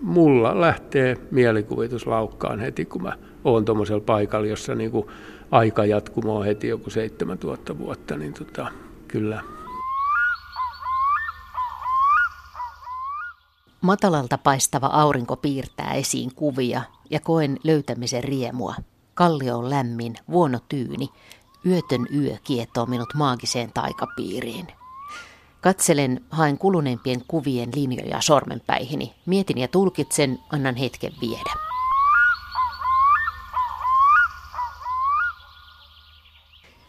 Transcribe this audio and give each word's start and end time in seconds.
mulla 0.00 0.60
lähtee 0.60 1.16
mielikuvitus 1.30 2.06
laukkaan 2.06 2.60
heti, 2.60 2.84
kun 2.84 3.02
mä 3.02 3.12
oon 3.44 3.64
tuommoisella 3.64 4.02
paikalla, 4.06 4.46
jossa 4.46 4.74
niin 4.74 4.90
kuin 4.90 5.06
aikajatkumo 5.50 6.38
on 6.38 6.44
heti 6.44 6.68
joku 6.68 6.90
7000 6.90 7.78
vuotta, 7.78 8.16
niin 8.16 8.34
tota, 8.34 8.66
kyllä. 9.08 9.42
Matalalta 13.80 14.38
paistava 14.38 14.86
aurinko 14.86 15.36
piirtää 15.36 15.94
esiin 15.94 16.34
kuvia 16.34 16.82
ja 17.10 17.20
koen 17.20 17.58
löytämisen 17.64 18.24
riemua. 18.24 18.74
Kallio 19.14 19.58
on 19.58 19.70
lämmin, 19.70 20.14
vuono 20.30 20.58
tyyni, 20.68 21.08
yötön 21.66 22.06
yö 22.14 22.36
kietoo 22.44 22.86
minut 22.86 23.14
maagiseen 23.14 23.72
taikapiiriin. 23.74 24.77
Katselen, 25.60 26.20
haen 26.30 26.58
kuluneimpien 26.58 27.22
kuvien 27.28 27.70
linjoja 27.74 28.20
sormenpäihini. 28.20 29.14
Mietin 29.26 29.58
ja 29.58 29.68
tulkitsen, 29.68 30.38
annan 30.52 30.76
hetken 30.76 31.12
viedä. 31.20 31.68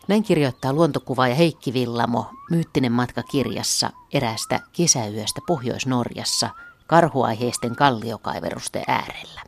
Näin 0.07 0.23
kirjoittaa 0.23 0.73
luontokuvaaja 0.73 1.35
Heikki 1.35 1.73
Villamo 1.73 2.25
Myyttinen 2.49 2.91
matka 2.91 3.23
kirjassa 3.23 3.89
eräästä 4.13 4.59
kesäyöstä 4.73 5.41
Pohjois-Norjassa 5.47 6.49
karhuaiheisten 6.87 7.75
kalliokaiverusten 7.75 8.83
äärellä. 8.87 9.41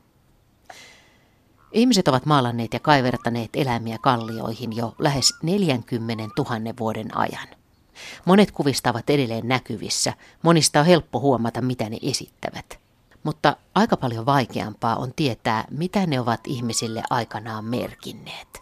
Ihmiset 1.72 2.08
ovat 2.08 2.26
maalanneet 2.26 2.74
ja 2.74 2.80
kaivertaneet 2.80 3.50
eläimiä 3.54 3.98
kallioihin 4.02 4.76
jo 4.76 4.96
lähes 5.00 5.34
40 5.44 6.24
000 6.38 6.74
vuoden 6.80 7.18
ajan. 7.18 7.61
Monet 8.26 8.52
kuvista 8.52 8.90
ovat 8.90 9.10
edelleen 9.10 9.48
näkyvissä, 9.48 10.14
monista 10.42 10.80
on 10.80 10.86
helppo 10.86 11.20
huomata, 11.20 11.62
mitä 11.62 11.90
ne 11.90 11.98
esittävät. 12.02 12.80
Mutta 13.24 13.58
aika 13.76 13.98
paljon 13.98 14.26
vaikeampaa 14.26 14.96
on 14.96 15.14
tietää, 15.16 15.66
mitä 15.72 16.06
ne 16.06 16.20
ovat 16.20 16.40
ihmisille 16.48 17.04
aikanaan 17.10 17.66
merkinneet. 17.66 18.62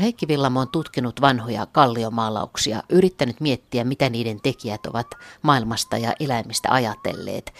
Heikki 0.00 0.28
Villamo 0.28 0.60
on 0.60 0.68
tutkinut 0.68 1.20
vanhoja 1.20 1.66
kalliomaalauksia, 1.66 2.82
yrittänyt 2.88 3.40
miettiä, 3.40 3.84
mitä 3.84 4.10
niiden 4.10 4.40
tekijät 4.40 4.86
ovat 4.86 5.06
maailmasta 5.42 5.98
ja 5.98 6.12
eläimistä 6.20 6.68
ajatelleet, 6.72 7.54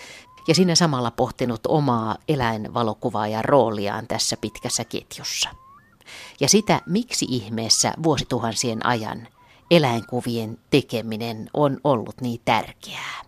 ja 0.49 0.55
siinä 0.55 0.75
samalla 0.75 1.11
pohtinut 1.11 1.61
omaa 1.69 2.17
eläinvalokuvaajan 2.29 3.45
rooliaan 3.45 4.07
tässä 4.07 4.37
pitkässä 4.37 4.85
ketjussa. 4.85 5.49
Ja 6.41 6.49
sitä, 6.49 6.81
miksi 6.87 7.27
ihmeessä 7.29 7.93
vuosituhansien 8.03 8.87
ajan 8.87 9.29
eläinkuvien 9.71 10.59
tekeminen 10.71 11.51
on 11.55 11.79
ollut 11.85 12.21
niin 12.21 12.41
tärkeää. 12.45 13.21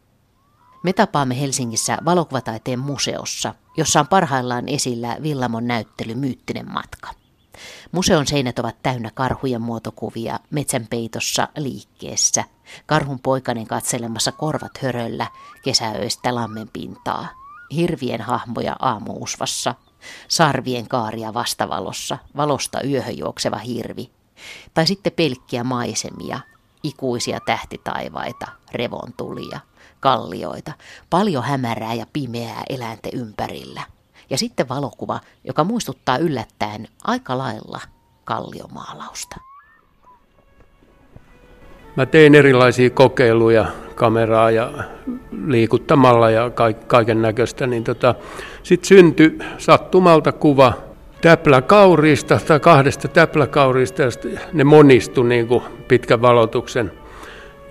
Me 0.82 0.92
tapaamme 0.92 1.40
Helsingissä 1.40 1.98
valokuvataiteen 2.04 2.78
museossa, 2.78 3.54
jossa 3.76 4.00
on 4.00 4.08
parhaillaan 4.08 4.68
esillä 4.68 5.16
Villamon 5.22 5.66
näyttely 5.66 6.14
Myyttinen 6.14 6.72
matka. 6.72 7.10
Museon 7.92 8.26
seinät 8.26 8.58
ovat 8.58 8.76
täynnä 8.82 9.10
karhujen 9.14 9.62
muotokuvia 9.62 10.40
metsänpeitossa 10.50 11.48
liikkeessä, 11.56 12.44
karhun 12.86 13.18
poikainen 13.20 13.66
katselemassa 13.66 14.32
korvat 14.32 14.78
höröllä 14.82 15.26
kesäöistä 15.64 16.34
lammen 16.34 16.68
pintaa, 16.72 17.28
hirvien 17.74 18.20
hahmoja 18.20 18.76
aamuusvassa, 18.78 19.74
sarvien 20.28 20.88
kaaria 20.88 21.34
vastavalossa, 21.34 22.18
valosta 22.36 22.82
yöhön 22.82 23.18
juokseva 23.18 23.58
hirvi, 23.58 24.10
tai 24.74 24.86
sitten 24.86 25.12
pelkkiä 25.12 25.64
maisemia, 25.64 26.40
ikuisia 26.82 27.38
tähtitaivaita, 27.46 28.46
revontulia, 28.72 29.60
kallioita, 30.00 30.72
paljon 31.10 31.44
hämärää 31.44 31.94
ja 31.94 32.06
pimeää 32.12 32.62
eläinten 32.68 33.12
ympärillä– 33.14 33.82
ja 34.32 34.38
sitten 34.38 34.68
valokuva, 34.68 35.20
joka 35.44 35.64
muistuttaa 35.64 36.18
yllättäen 36.18 36.88
aika 37.04 37.38
lailla 37.38 37.80
kalliomaalausta. 38.24 39.36
Mä 41.96 42.06
tein 42.06 42.34
erilaisia 42.34 42.90
kokeiluja 42.90 43.66
kameraa 43.94 44.50
ja 44.50 44.72
liikuttamalla 45.46 46.30
ja 46.30 46.50
kaiken 46.86 47.22
näköistä, 47.22 47.66
niin 47.66 47.84
tota, 47.84 48.14
sitten 48.62 48.88
syntyi 48.88 49.38
sattumalta 49.58 50.32
kuva 50.32 50.72
täpläkauriista 51.22 52.40
tai 52.46 52.60
kahdesta 52.60 53.08
täpläkauriista, 53.08 54.02
ne 54.52 54.64
monistui 54.64 55.24
niin 55.24 55.46
kuin 55.46 55.62
pitkän 55.88 56.22
valotuksen 56.22 56.92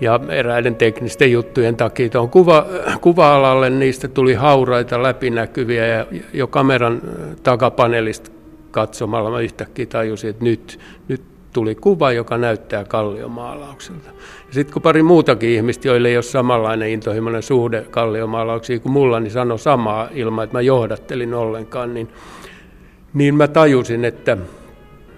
ja 0.00 0.20
eräiden 0.28 0.76
teknisten 0.76 1.32
juttujen 1.32 1.76
takia 1.76 2.08
tuon 2.08 2.30
kuva, 2.30 2.66
kuva-alalle 3.00 3.70
niistä 3.70 4.08
tuli 4.08 4.34
hauraita 4.34 5.02
läpinäkyviä 5.02 5.86
ja 5.86 6.06
jo 6.32 6.46
kameran 6.46 7.02
takapaneelista 7.42 8.30
katsomalla 8.70 9.30
mä 9.30 9.40
yhtäkkiä 9.40 9.86
tajusin, 9.86 10.30
että 10.30 10.44
nyt, 10.44 10.80
nyt 11.08 11.22
tuli 11.52 11.74
kuva, 11.74 12.12
joka 12.12 12.38
näyttää 12.38 12.84
kalliomaalaukselta. 12.84 14.10
Sitten 14.50 14.72
kun 14.72 14.82
pari 14.82 15.02
muutakin 15.02 15.50
ihmistä, 15.50 15.88
joille 15.88 16.08
ei 16.08 16.16
ole 16.16 16.22
samanlainen 16.22 16.90
intohimoinen 16.90 17.42
suhde 17.42 17.86
kalliomaalauksiin 17.90 18.80
kuin 18.80 18.92
mulla, 18.92 19.20
niin 19.20 19.30
sanoi 19.30 19.58
samaa 19.58 20.08
ilman, 20.14 20.44
että 20.44 20.56
mä 20.56 20.60
johdattelin 20.60 21.34
ollenkaan, 21.34 21.94
niin, 21.94 22.08
niin 23.14 23.34
mä 23.34 23.48
tajusin, 23.48 24.04
että 24.04 24.36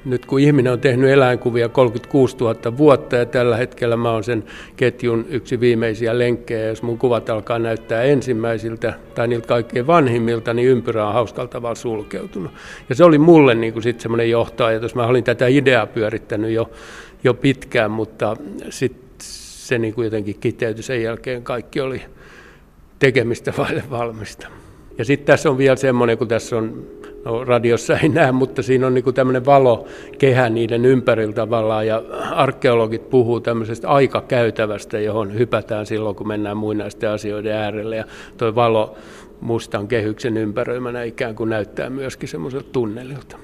nyt 0.05 0.27
kun 0.27 0.41
ihminen 0.41 0.73
on 0.73 0.81
tehnyt 0.81 1.11
eläinkuvia 1.11 1.69
36 1.69 2.37
000 2.37 2.77
vuotta 2.77 3.17
ja 3.17 3.27
tällä 3.27 3.57
hetkellä 3.57 3.97
mä 3.97 4.11
oon 4.11 4.25
sen 4.25 4.45
ketjun 4.77 5.27
yksi 5.29 5.61
viimeisiä 5.61 6.19
lenkkejä, 6.19 6.67
jos 6.67 6.83
mun 6.83 6.99
kuvat 6.99 7.31
alkaa 7.31 7.59
näyttää 7.59 8.03
ensimmäisiltä 8.03 8.95
tai 9.15 9.29
niiltä 9.29 9.47
kaikkein 9.47 9.87
vanhimmilta, 9.87 10.55
niin 10.55 10.69
ympyrä 10.69 11.07
on 11.07 11.15
hauskalla 11.15 11.49
tavalla 11.49 11.75
sulkeutunut. 11.75 12.53
Ja 12.89 12.95
se 12.95 13.05
oli 13.05 13.19
mulle 13.19 13.55
niin 13.55 13.83
sitten 13.83 14.03
semmoinen 14.03 14.31
johtoajatus. 14.31 14.95
Mä 14.95 15.07
olin 15.07 15.25
tätä 15.25 15.47
ideaa 15.47 15.87
pyörittänyt 15.87 16.51
jo, 16.51 16.71
jo 17.25 17.35
pitkään, 17.35 17.91
mutta 17.91 18.37
sitten 18.71 19.05
se 19.19 19.79
niin 19.79 19.95
kuin 19.95 20.05
jotenkin 20.05 20.37
kiteytyi 20.41 20.83
sen 20.83 21.03
jälkeen. 21.03 21.43
Kaikki 21.43 21.81
oli 21.81 22.03
tekemistä 22.99 23.53
vaille 23.59 23.83
valmista. 23.91 24.49
Ja 24.99 25.05
sitten 25.05 25.27
tässä 25.27 25.51
on 25.51 25.59
vielä 25.59 25.77
semmoinen, 25.77 26.19
kun 26.19 26.29
tässä 26.29 26.57
on 26.57 26.87
no 27.25 27.45
radiossa 27.45 27.99
ei 27.99 28.09
näe, 28.09 28.33
mutta 28.33 28.63
siinä 28.63 28.87
on 28.87 28.95
niin 28.95 29.15
tämmöinen 29.15 29.47
valokehä 29.47 30.49
niiden 30.49 30.85
ympärillä 30.85 31.33
tavallaan, 31.33 31.87
ja 31.87 32.03
arkeologit 32.31 33.11
puhuu 33.11 33.41
tämmöisestä 33.41 33.89
aikakäytävästä, 33.89 34.99
johon 34.99 35.35
hypätään 35.35 35.87
silloin, 35.87 36.17
kun 36.17 36.29
mennään 36.29 36.57
muinaisten 36.57 37.11
asioiden 37.11 37.57
äärelle, 37.57 37.97
ja 37.97 38.05
tuo 38.37 38.55
valo 38.55 38.97
mustan 39.41 39.89
kehyksen 39.89 40.37
ympäröimänä 40.37 41.03
ikään 41.03 41.35
kuin 41.35 41.51
näyttää 41.51 41.91
myöskin 41.91 42.29
semmoiselta 42.29 42.69
tunnelilta. 42.73 43.37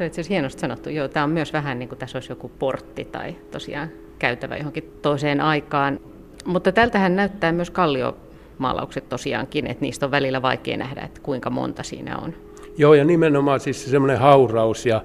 On 0.00 0.06
itse 0.06 0.20
asiassa 0.20 0.32
hienosti 0.32 0.60
sanottu. 0.60 0.90
Joo, 0.90 1.08
tämä 1.08 1.24
on 1.24 1.30
myös 1.30 1.52
vähän 1.52 1.78
niin 1.78 1.88
kuin 1.88 1.98
tässä 1.98 2.18
olisi 2.18 2.32
joku 2.32 2.50
portti 2.58 3.04
tai 3.04 3.36
tosiaan 3.50 3.88
käytävä 4.18 4.56
johonkin 4.56 4.92
toiseen 5.02 5.40
aikaan. 5.40 6.00
Mutta 6.44 6.72
tältähän 6.72 7.16
näyttää 7.16 7.52
myös 7.52 7.70
kalliomaalaukset 7.70 9.08
tosiaankin, 9.08 9.66
että 9.66 9.82
niistä 9.82 10.06
on 10.06 10.10
välillä 10.10 10.42
vaikea 10.42 10.76
nähdä, 10.76 11.00
että 11.00 11.20
kuinka 11.20 11.50
monta 11.50 11.82
siinä 11.82 12.18
on. 12.18 12.34
Joo, 12.78 12.94
ja 12.94 13.04
nimenomaan 13.04 13.60
siis 13.60 13.90
semmoinen 13.90 14.18
hauraus 14.18 14.86
ja 14.86 15.02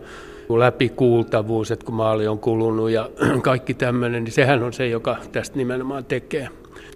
läpikuultavuus, 0.57 1.71
että 1.71 1.85
kun 1.85 1.95
maali 1.95 2.27
on 2.27 2.39
kulunut 2.39 2.89
ja 2.89 3.09
kaikki 3.41 3.73
tämmöinen, 3.73 4.23
niin 4.23 4.31
sehän 4.31 4.63
on 4.63 4.73
se, 4.73 4.87
joka 4.87 5.17
tästä 5.31 5.57
nimenomaan 5.57 6.05
tekee. 6.05 6.49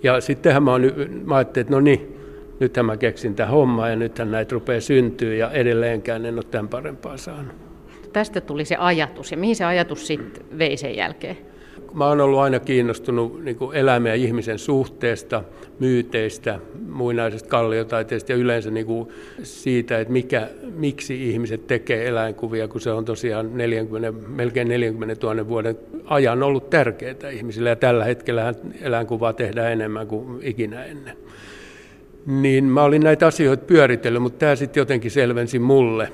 Ja 0.04 0.22
sittenhän 0.22 0.64
mä, 0.64 0.72
oon, 0.72 0.82
mä 1.26 1.36
ajattelin, 1.36 1.66
että 1.66 1.74
no 1.74 1.80
niin, 1.80 2.18
nythän 2.60 2.86
mä 2.86 2.98
keksin 2.98 3.36
tämän 3.36 3.52
hommaa 3.52 3.90
ja 3.90 3.96
nythän 3.96 4.32
näitä 4.32 4.54
rupeaa 4.54 4.82
syntyä 4.82 5.34
ja 5.34 5.52
edelleenkään 5.52 6.26
en 6.26 6.36
ole 6.36 6.44
tämän 6.52 6.68
parempaa 6.68 7.18
saanut. 7.18 7.56
Tästä 8.14 8.42
tuli 8.42 8.66
se 8.66 8.76
ajatus 8.76 9.32
ja 9.32 9.38
mihin 9.38 9.56
se 9.56 9.66
ajatus 9.66 10.08
sitten 10.08 10.46
vei 10.58 10.78
sen 10.78 10.96
jälkeen? 10.96 11.38
Mä 11.94 12.08
oon 12.08 12.22
ollut 12.22 12.40
aina 12.40 12.60
kiinnostunut 12.60 13.44
niin 13.44 13.58
eläimen 13.74 14.10
ja 14.10 14.16
ihmisen 14.16 14.60
suhteesta, 14.60 15.44
myyteistä, 15.80 16.60
muinaisesta 16.90 17.50
kalliotaiteesta 17.50 18.32
ja 18.32 18.38
yleensä 18.38 18.72
niin 18.72 18.86
kuin 18.86 19.10
siitä, 19.44 20.00
että 20.00 20.14
mikä, 20.14 20.48
miksi 20.76 21.30
ihmiset 21.30 21.68
tekee 21.68 22.08
eläinkuvia, 22.08 22.68
kun 22.68 22.82
se 22.82 22.92
on 22.92 23.06
tosiaan 23.06 23.58
40, 23.58 24.12
melkein 24.28 24.68
40 24.68 25.28
000 25.28 25.48
vuoden 25.48 25.78
ajan 26.06 26.44
ollut 26.44 26.70
tärkeää 26.70 27.30
ihmisille 27.32 27.70
ja 27.70 27.76
tällä 27.76 28.06
hetkellä 28.06 28.54
eläinkuvaa 28.82 29.34
tehdään 29.34 29.72
enemmän 29.72 30.08
kuin 30.08 30.40
ikinä 30.42 30.86
ennen. 30.86 31.18
Niin 32.26 32.64
mä 32.64 32.84
olin 32.84 33.02
näitä 33.02 33.28
asioita 33.28 33.66
pyöritellyt, 33.66 34.22
mutta 34.22 34.40
tämä 34.40 34.56
sitten 34.56 34.82
jotenkin 34.82 35.12
selvensi 35.12 35.60
mulle 35.60 36.12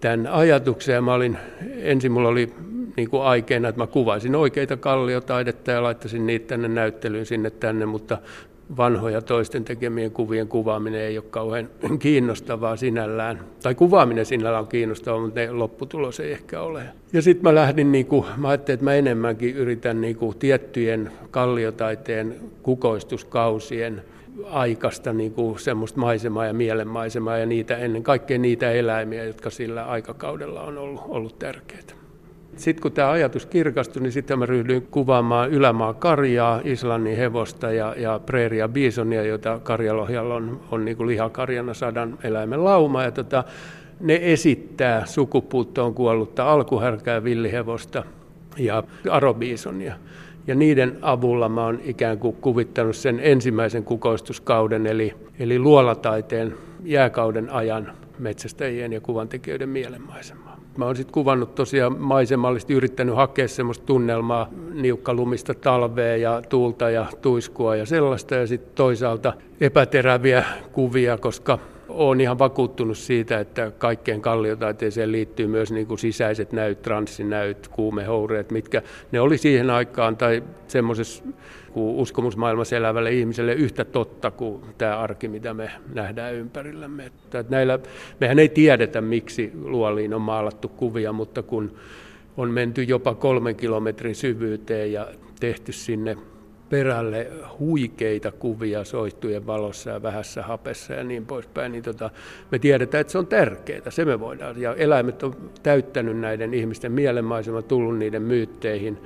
tämän 0.00 0.26
ajatuksen 0.26 0.94
ja 0.94 1.02
mä 1.02 1.14
olin, 1.14 1.38
ensin 1.76 2.12
mulla 2.12 2.28
oli 2.28 2.52
niin 2.98 3.10
kuin 3.10 3.22
aikeena, 3.22 3.68
että 3.68 3.80
mä 3.80 3.86
kuvaisin 3.86 4.36
oikeita 4.36 4.76
kalliotaidetta 4.76 5.70
ja 5.70 5.82
laittaisin 5.82 6.26
niitä 6.26 6.46
tänne 6.46 6.68
näyttelyyn 6.68 7.26
sinne 7.26 7.50
tänne, 7.50 7.86
mutta 7.86 8.18
vanhoja 8.76 9.22
toisten 9.22 9.64
tekemien 9.64 10.10
kuvien 10.10 10.48
kuvaaminen 10.48 11.00
ei 11.00 11.18
ole 11.18 11.24
kauhean 11.30 11.68
kiinnostavaa 11.98 12.76
sinällään. 12.76 13.40
Tai 13.62 13.74
kuvaaminen 13.74 14.26
sinällään 14.26 14.62
on 14.62 14.68
kiinnostavaa, 14.68 15.20
mutta 15.20 15.40
ne 15.40 15.50
lopputulos 15.50 16.20
ei 16.20 16.32
ehkä 16.32 16.60
ole. 16.60 16.82
Ja 17.12 17.22
sitten 17.22 17.42
mä 17.42 17.54
lähdin, 17.54 17.92
niin 17.92 18.06
kuin, 18.06 18.24
mä 18.36 18.48
ajattelin, 18.48 18.74
että 18.74 18.84
mä 18.84 18.94
enemmänkin 18.94 19.56
yritän 19.56 20.00
niin 20.00 20.16
kuin, 20.16 20.38
tiettyjen 20.38 21.12
kalliotaiteen 21.30 22.34
kukoistuskausien 22.62 24.02
aikasta 24.44 25.12
niin 25.12 25.32
kuin 25.32 25.58
semmoista 25.58 26.00
maisemaa 26.00 26.46
ja 26.46 26.52
mielenmaisemaa 26.52 27.38
ja 27.38 27.46
niitä, 27.46 27.76
ennen 27.76 28.02
kaikkea 28.02 28.38
niitä 28.38 28.70
eläimiä, 28.70 29.24
jotka 29.24 29.50
sillä 29.50 29.84
aikakaudella 29.84 30.62
on 30.62 30.78
ollut, 30.78 31.02
ollut 31.08 31.38
tärkeitä. 31.38 31.94
Sitten 32.58 32.82
kun 32.82 32.92
tämä 32.92 33.10
ajatus 33.10 33.46
kirkastui, 33.46 34.02
niin 34.02 34.12
sitten 34.12 34.38
mä 34.38 34.46
ryhdyin 34.46 34.86
kuvaamaan 34.90 35.50
ylämaa 35.50 35.94
karjaa, 35.94 36.60
Islannin 36.64 37.16
hevosta 37.16 37.72
ja, 37.72 37.94
ja 37.98 38.20
preeria 38.26 38.68
bisonia, 38.68 39.22
joita 39.22 39.60
karjalohjalla 39.62 40.34
on, 40.34 40.60
on 40.70 40.84
niin 40.84 41.06
lihakarjana 41.06 41.74
sadan 41.74 42.18
eläimen 42.22 42.64
lauma. 42.64 43.02
Ja 43.02 43.10
tota, 43.10 43.44
ne 44.00 44.18
esittää 44.22 45.06
sukupuuttoon 45.06 45.94
kuollutta 45.94 46.52
alkuhärkää 46.52 47.24
villihevosta 47.24 48.04
ja 48.58 48.82
arobiisonia. 49.10 49.94
Ja 50.46 50.54
niiden 50.54 50.98
avulla 51.02 51.48
mä 51.48 51.64
oon 51.64 51.80
ikään 51.84 52.18
kuin 52.18 52.36
kuvittanut 52.36 52.96
sen 52.96 53.20
ensimmäisen 53.22 53.84
kukoistuskauden, 53.84 54.86
eli, 54.86 55.14
eli 55.38 55.58
luolataiteen 55.58 56.54
jääkauden 56.84 57.50
ajan 57.50 57.92
metsästäjien 58.18 58.92
ja 58.92 59.00
kuvantekijöiden 59.00 59.68
mielenmaisemaa. 59.68 60.47
Mä 60.78 60.84
oon 60.84 60.96
sitten 60.96 61.12
kuvannut 61.12 61.54
tosiaan 61.54 61.98
maisemallisesti, 62.00 62.74
yrittänyt 62.74 63.16
hakea 63.16 63.48
semmoista 63.48 63.86
tunnelmaa, 63.86 64.48
niukkalumista 64.74 65.54
talvea 65.54 66.16
ja 66.16 66.42
tuulta 66.48 66.90
ja 66.90 67.06
tuiskua 67.22 67.76
ja 67.76 67.86
sellaista, 67.86 68.34
ja 68.34 68.46
sitten 68.46 68.72
toisaalta 68.74 69.32
epäteräviä 69.60 70.44
kuvia, 70.72 71.18
koska 71.18 71.58
olen 71.88 72.20
ihan 72.20 72.38
vakuuttunut 72.38 72.98
siitä, 72.98 73.40
että 73.40 73.72
kaikkeen 73.78 74.20
kalliotaiteeseen 74.20 75.12
liittyy 75.12 75.46
myös 75.46 75.72
niin 75.72 75.86
kuin 75.86 75.98
sisäiset 75.98 76.52
näyt, 76.52 76.82
transsinäyt, 76.82 77.68
kuumehoureet, 77.68 78.50
mitkä 78.50 78.82
ne 79.12 79.20
oli 79.20 79.38
siihen 79.38 79.70
aikaan 79.70 80.16
tai 80.16 80.42
semmoisessa 80.68 81.24
uskomusmaailmassa 81.74 82.76
elävälle 82.76 83.12
ihmiselle 83.12 83.52
yhtä 83.52 83.84
totta 83.84 84.30
kuin 84.30 84.62
tämä 84.78 84.98
arki, 84.98 85.28
mitä 85.28 85.54
me 85.54 85.70
nähdään 85.94 86.34
ympärillämme. 86.34 87.06
Että 87.06 87.44
näillä, 87.48 87.78
mehän 88.20 88.38
ei 88.38 88.48
tiedetä, 88.48 89.00
miksi 89.00 89.52
luoliin 89.62 90.14
on 90.14 90.22
maalattu 90.22 90.68
kuvia, 90.68 91.12
mutta 91.12 91.42
kun 91.42 91.72
on 92.36 92.50
menty 92.50 92.82
jopa 92.82 93.14
kolmen 93.14 93.56
kilometrin 93.56 94.14
syvyyteen 94.14 94.92
ja 94.92 95.06
tehty 95.40 95.72
sinne 95.72 96.16
perälle 96.70 97.26
huikeita 97.58 98.32
kuvia 98.32 98.84
soihtujen 98.84 99.46
valossa 99.46 99.90
ja 99.90 100.02
vähässä 100.02 100.42
hapessa 100.42 100.94
ja 100.94 101.04
niin 101.04 101.26
poispäin, 101.26 101.72
niin 101.72 101.84
tota, 101.84 102.10
me 102.50 102.58
tiedetään, 102.58 103.00
että 103.00 103.10
se 103.10 103.18
on 103.18 103.26
tärkeää, 103.26 103.90
se 103.90 104.04
me 104.04 104.20
voidaan. 104.20 104.60
Ja 104.60 104.74
eläimet 104.74 105.22
on 105.22 105.34
täyttänyt 105.62 106.18
näiden 106.18 106.54
ihmisten 106.54 106.92
mielenmaisema, 106.92 107.62
tullut 107.62 107.98
niiden 107.98 108.22
myytteihin, 108.22 108.98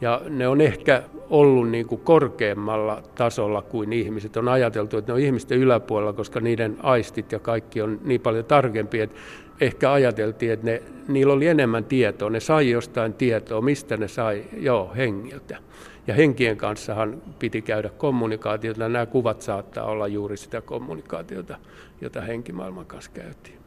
ja 0.00 0.22
ne 0.28 0.48
on 0.48 0.60
ehkä 0.60 1.02
ollut 1.30 1.70
niin 1.70 1.86
kuin 1.86 2.00
korkeammalla 2.00 3.02
tasolla 3.14 3.62
kuin 3.62 3.92
ihmiset. 3.92 4.36
On 4.36 4.48
ajateltu, 4.48 4.98
että 4.98 5.12
ne 5.12 5.14
on 5.14 5.20
ihmisten 5.20 5.58
yläpuolella, 5.58 6.12
koska 6.12 6.40
niiden 6.40 6.76
aistit 6.82 7.32
ja 7.32 7.38
kaikki 7.38 7.82
on 7.82 8.00
niin 8.04 8.20
paljon 8.20 8.44
tarkempi, 8.44 9.00
että 9.00 9.16
ehkä 9.60 9.92
ajateltiin, 9.92 10.52
että 10.52 10.66
ne, 10.66 10.82
niillä 11.08 11.32
oli 11.32 11.46
enemmän 11.46 11.84
tietoa. 11.84 12.30
Ne 12.30 12.40
sai 12.40 12.70
jostain 12.70 13.14
tietoa, 13.14 13.60
mistä 13.60 13.96
ne 13.96 14.08
sai, 14.08 14.44
joo, 14.56 14.92
hengiltä. 14.96 15.58
Ja 16.06 16.14
henkien 16.14 16.56
kanssahan 16.56 17.22
piti 17.38 17.62
käydä 17.62 17.88
kommunikaatiota. 17.88 18.88
Nämä 18.88 19.06
kuvat 19.06 19.42
saattaa 19.42 19.84
olla 19.84 20.08
juuri 20.08 20.36
sitä 20.36 20.60
kommunikaatiota, 20.60 21.58
jota 22.00 22.20
henkimaailman 22.20 22.86
kanssa 22.86 23.10
käytiin. 23.14 23.58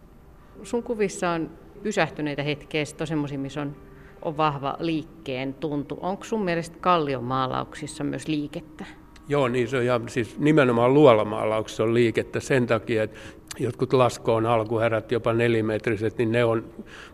Sun 0.63 0.83
kuvissa 0.83 1.29
on 1.29 1.49
pysähtyneitä 1.83 2.43
hetkiä, 2.43 2.83
on 3.01 3.07
semmoisia, 3.07 3.39
missä 3.39 3.61
on, 3.61 3.75
on 4.21 4.37
vahva 4.37 4.77
liikkeen 4.79 5.53
tuntu. 5.53 5.97
Onko 6.01 6.23
sun 6.23 6.43
mielestä 6.43 6.77
kallion 6.81 7.23
maalauksissa 7.23 8.03
myös 8.03 8.27
liikettä? 8.27 8.85
Joo, 9.29 9.47
niin 9.47 9.67
se 9.67 9.77
on 9.77 9.85
ja 9.85 10.01
siis 10.07 10.39
nimenomaan 10.39 10.93
luolamaalauksessa 10.93 11.83
on 11.83 11.93
liikettä 11.93 12.39
sen 12.39 12.67
takia, 12.67 13.03
että 13.03 13.19
jotkut 13.59 13.93
laskoon 13.93 14.45
alkuherät 14.45 15.11
jopa 15.11 15.33
nelimetriset, 15.33 16.17
niin 16.17 16.31
ne 16.31 16.45
on 16.45 16.65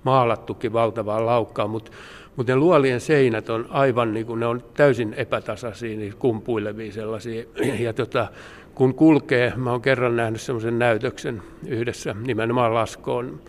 maalattukin 0.04 0.74
valtavaa 0.74 1.26
laukkaa, 1.26 1.68
mutta 1.68 1.92
mutta 2.36 2.52
ne 2.52 2.56
luolien 2.56 3.02
seinät 3.02 3.50
on 3.50 3.66
aivan, 3.70 4.14
niin 4.14 4.26
kuin, 4.26 4.40
ne 4.40 4.46
on 4.46 4.64
täysin 4.74 5.14
epätasaisia, 5.14 5.98
niin 5.98 6.14
kumpuilevia 6.20 6.92
sellaisia. 6.92 7.44
Ja 7.80 7.94
tota, 7.94 8.28
kun 8.76 8.96
kulkee, 8.96 9.54
mä 9.56 9.72
oon 9.72 9.82
kerran 9.82 10.16
nähnyt 10.16 10.42
semmoisen 10.42 10.80
näytöksen 10.80 11.42
yhdessä 11.68 12.16
nimenomaan 12.28 12.74
Laskoon, 12.74 13.40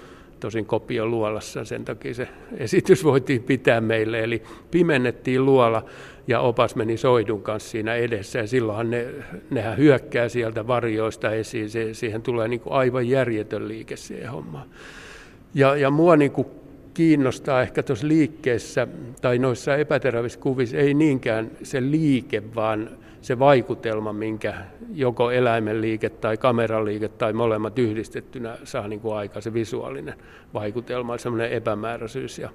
tosin 0.44 0.66
kopio 0.66 1.06
luolassa, 1.06 1.64
sen 1.64 1.84
takia 1.84 2.14
se 2.14 2.28
esitys 2.56 3.04
voitiin 3.04 3.42
pitää 3.42 3.80
meille. 3.80 4.20
Eli 4.20 4.42
pimennettiin 4.70 5.44
luola 5.44 5.84
ja 6.26 6.40
opas 6.40 6.76
meni 6.76 6.96
soidun 6.96 7.42
kanssa 7.42 7.70
siinä 7.70 7.94
edessä 7.94 8.38
ja 8.38 8.46
silloinhan 8.46 8.90
ne, 8.90 9.06
nehän 9.50 9.78
hyökkää 9.78 10.28
sieltä 10.28 10.66
varjoista 10.66 11.30
esiin. 11.30 11.70
Se, 11.70 11.94
siihen 11.94 12.22
tulee 12.22 12.48
niin 12.48 12.60
kuin 12.60 12.72
aivan 12.72 13.08
järjetön 13.08 13.68
liike 13.68 13.96
siihen 13.96 14.30
hommaan. 14.30 14.68
Ja, 15.54 15.76
ja 15.76 15.90
mua 15.90 16.16
niin 16.16 16.32
kuin 16.32 16.46
kiinnostaa 16.94 17.62
ehkä 17.62 17.82
tuossa 17.82 18.08
liikkeessä 18.08 18.86
tai 19.20 19.38
noissa 19.38 19.76
epäterävissä 19.76 20.40
kuvissa 20.40 20.76
ei 20.76 20.94
niinkään 20.94 21.50
se 21.62 21.80
liike, 21.80 22.42
vaan 22.54 22.90
se 23.24 23.38
vaikutelma, 23.38 24.12
minkä 24.12 24.54
joko 24.94 25.30
eläimen 25.30 25.80
liike 25.80 26.08
tai 26.08 26.36
kameran 26.36 26.84
liike 26.84 27.08
tai 27.08 27.32
molemmat 27.32 27.78
yhdistettynä 27.78 28.56
saa 28.64 28.88
niin 28.88 29.00
kuin 29.00 29.30
se 29.40 29.54
visuaalinen 29.54 30.14
vaikutelma, 30.54 31.18
semmoinen 31.18 31.52
epämääräisyys. 31.52 32.38
Ja, 32.38 32.50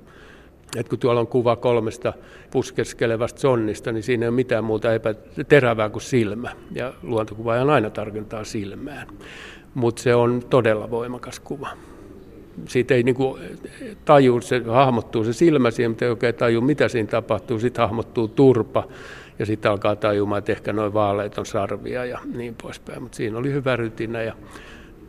että 0.78 0.90
kun 0.90 1.00
tuolla 1.00 1.20
on 1.20 1.28
kuva 1.28 1.56
kolmesta 1.56 2.14
puskeskelevasta 2.52 3.40
sonnista, 3.40 3.92
niin 3.92 4.04
siinä 4.04 4.26
ei 4.26 4.28
ole 4.28 4.36
mitään 4.36 4.64
muuta 4.64 4.94
epäterävää 4.94 5.90
kuin 5.90 6.02
silmä. 6.02 6.50
Ja 6.72 6.94
luontokuva 7.04 7.54
aina 7.54 7.90
tarkentaa 7.90 8.44
silmään. 8.44 9.08
Mutta 9.74 10.02
se 10.02 10.16
on 10.16 10.42
todella 10.50 10.92
voimakas 10.92 11.40
kuva 11.40 11.68
siitä 12.68 12.94
ei 12.94 13.04
niin 13.04 13.16
kuin 13.16 13.42
taju, 14.06 14.42
se 14.42 14.62
hahmottuu 14.68 15.24
se 15.24 15.34
silmä 15.34 15.72
siihen, 15.72 15.92
mutta 15.92 16.06
ei 16.06 16.12
oikein 16.12 16.36
taju, 16.36 16.62
mitä 16.62 16.88
siinä 16.88 17.08
tapahtuu. 17.08 17.60
Sitten 17.60 17.82
hahmottuu 17.82 18.28
turpa 18.28 18.88
ja 19.40 19.46
sitten 19.46 19.72
alkaa 19.72 19.96
tajumaan, 19.96 20.40
että 20.40 20.52
ehkä 20.52 20.74
noin 20.74 20.94
vaaleet 20.94 21.38
on 21.38 21.46
sarvia 21.46 22.06
ja 22.06 22.20
niin 22.36 22.56
poispäin. 22.62 23.04
Mutta 23.04 23.16
siinä 23.16 23.38
oli 23.38 23.54
hyvä 23.54 23.76
rytinä 23.76 24.22
ja 24.22 24.34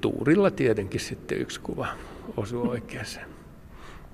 tuurilla 0.00 0.50
tietenkin 0.50 1.00
sitten 1.00 1.41
yksi 1.41 1.61
kuva 1.61 1.87
osui 2.37 2.69
oikeaan. 2.69 3.06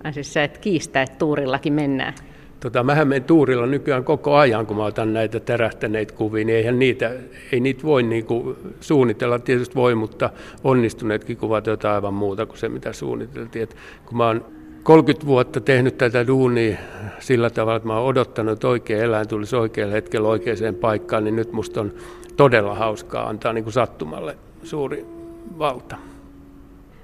Ai 0.05 0.13
siis 0.13 0.33
sä 0.33 0.45
et 0.45 0.59
kiistä, 0.59 1.03
että 1.03 1.19
tuurillakin 1.19 1.73
mennään? 1.73 2.15
Tota, 2.61 2.83
mähän 2.83 3.09
menen 3.09 3.25
tuurilla 3.25 3.67
nykyään 3.67 4.05
koko 4.05 4.35
ajan, 4.35 4.67
kun 4.67 4.77
mä 4.77 4.85
otan 4.85 5.13
näitä 5.13 5.41
terähtäneitä 5.41 6.15
kuvia, 6.15 6.45
niin 6.45 6.57
eihän 6.57 6.79
niitä, 6.79 7.13
ei 7.53 7.61
niitä 7.61 7.83
voi 7.83 8.03
niinku 8.03 8.57
suunnitella, 8.81 9.39
tietysti 9.39 9.75
voi, 9.75 9.95
mutta 9.95 10.31
onnistuneetkin 10.65 11.37
kuvat 11.37 11.67
jotain 11.67 11.95
aivan 11.95 12.15
muuta 12.15 12.47
kuin 12.47 12.59
se, 12.59 12.69
mitä 12.69 12.93
suunniteltiin. 12.93 13.63
Et 13.63 13.77
kun 14.07 14.17
mä 14.17 14.27
oon 14.27 14.45
30 14.87 15.27
vuotta 15.27 15.61
tehnyt 15.61 15.99
tätä 15.99 16.27
duunia 16.27 16.77
sillä 17.19 17.51
tavalla, 17.51 17.77
että 17.77 17.87
mä 17.87 17.99
oon 17.99 18.07
odottanut, 18.07 18.53
että 18.53 18.69
oikea 18.69 19.05
eläin 19.05 19.29
tulisi 19.29 19.57
oikealla 19.57 19.93
hetkellä 19.95 20.29
oikeaan 20.29 20.75
paikkaan, 20.81 21.25
niin 21.25 21.37
nyt 21.37 21.53
musta 21.53 21.81
on 21.81 21.93
todella 22.37 22.75
hauskaa 22.75 23.29
antaa 23.29 23.53
niin 23.53 23.65
kuin 23.65 23.73
sattumalle 23.73 24.37
suuri 24.63 25.07
valta. 25.59 25.97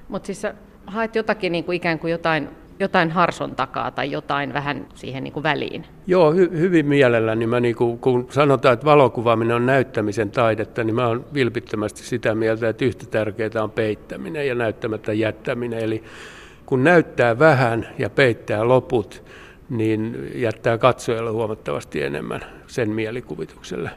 Mutta 0.08 0.26
siis 0.26 0.40
sä 0.40 0.54
haet 0.86 1.14
jotakin 1.14 1.52
niin 1.52 1.64
kuin 1.64 1.76
ikään 1.76 1.98
kuin 1.98 2.10
jotain 2.10 2.48
jotain 2.80 3.10
harson 3.10 3.56
takaa 3.56 3.90
tai 3.90 4.10
jotain 4.10 4.52
vähän 4.52 4.86
siihen 4.94 5.24
niin 5.24 5.32
kuin 5.32 5.42
väliin? 5.42 5.86
Joo, 6.06 6.32
hy- 6.32 6.56
hyvin 6.58 6.86
mielelläni. 6.86 7.46
Mä 7.46 7.60
niin 7.60 7.76
kuin, 7.76 7.98
kun 7.98 8.26
sanotaan, 8.30 8.74
että 8.74 8.86
valokuvaaminen 8.86 9.56
on 9.56 9.66
näyttämisen 9.66 10.30
taidetta, 10.30 10.84
niin 10.84 10.94
mä 10.94 11.06
olen 11.06 11.24
vilpittömästi 11.34 12.02
sitä 12.02 12.34
mieltä, 12.34 12.68
että 12.68 12.84
yhtä 12.84 13.06
tärkeää 13.10 13.62
on 13.62 13.70
peittäminen 13.70 14.48
ja 14.48 14.54
näyttämättä 14.54 15.12
jättäminen. 15.12 15.78
Eli 15.78 16.04
kun 16.66 16.85
näyttää 16.85 17.38
vähän 17.38 17.88
ja 17.99 18.11
peittää 18.11 18.69
loput, 18.69 19.23
niin 19.71 20.31
jättää 20.35 20.78
katsojalle 20.78 21.31
huomattavasti 21.31 22.02
enemmän 22.02 22.40
sen 22.66 22.90
mielikuvitukselle. 22.90 23.90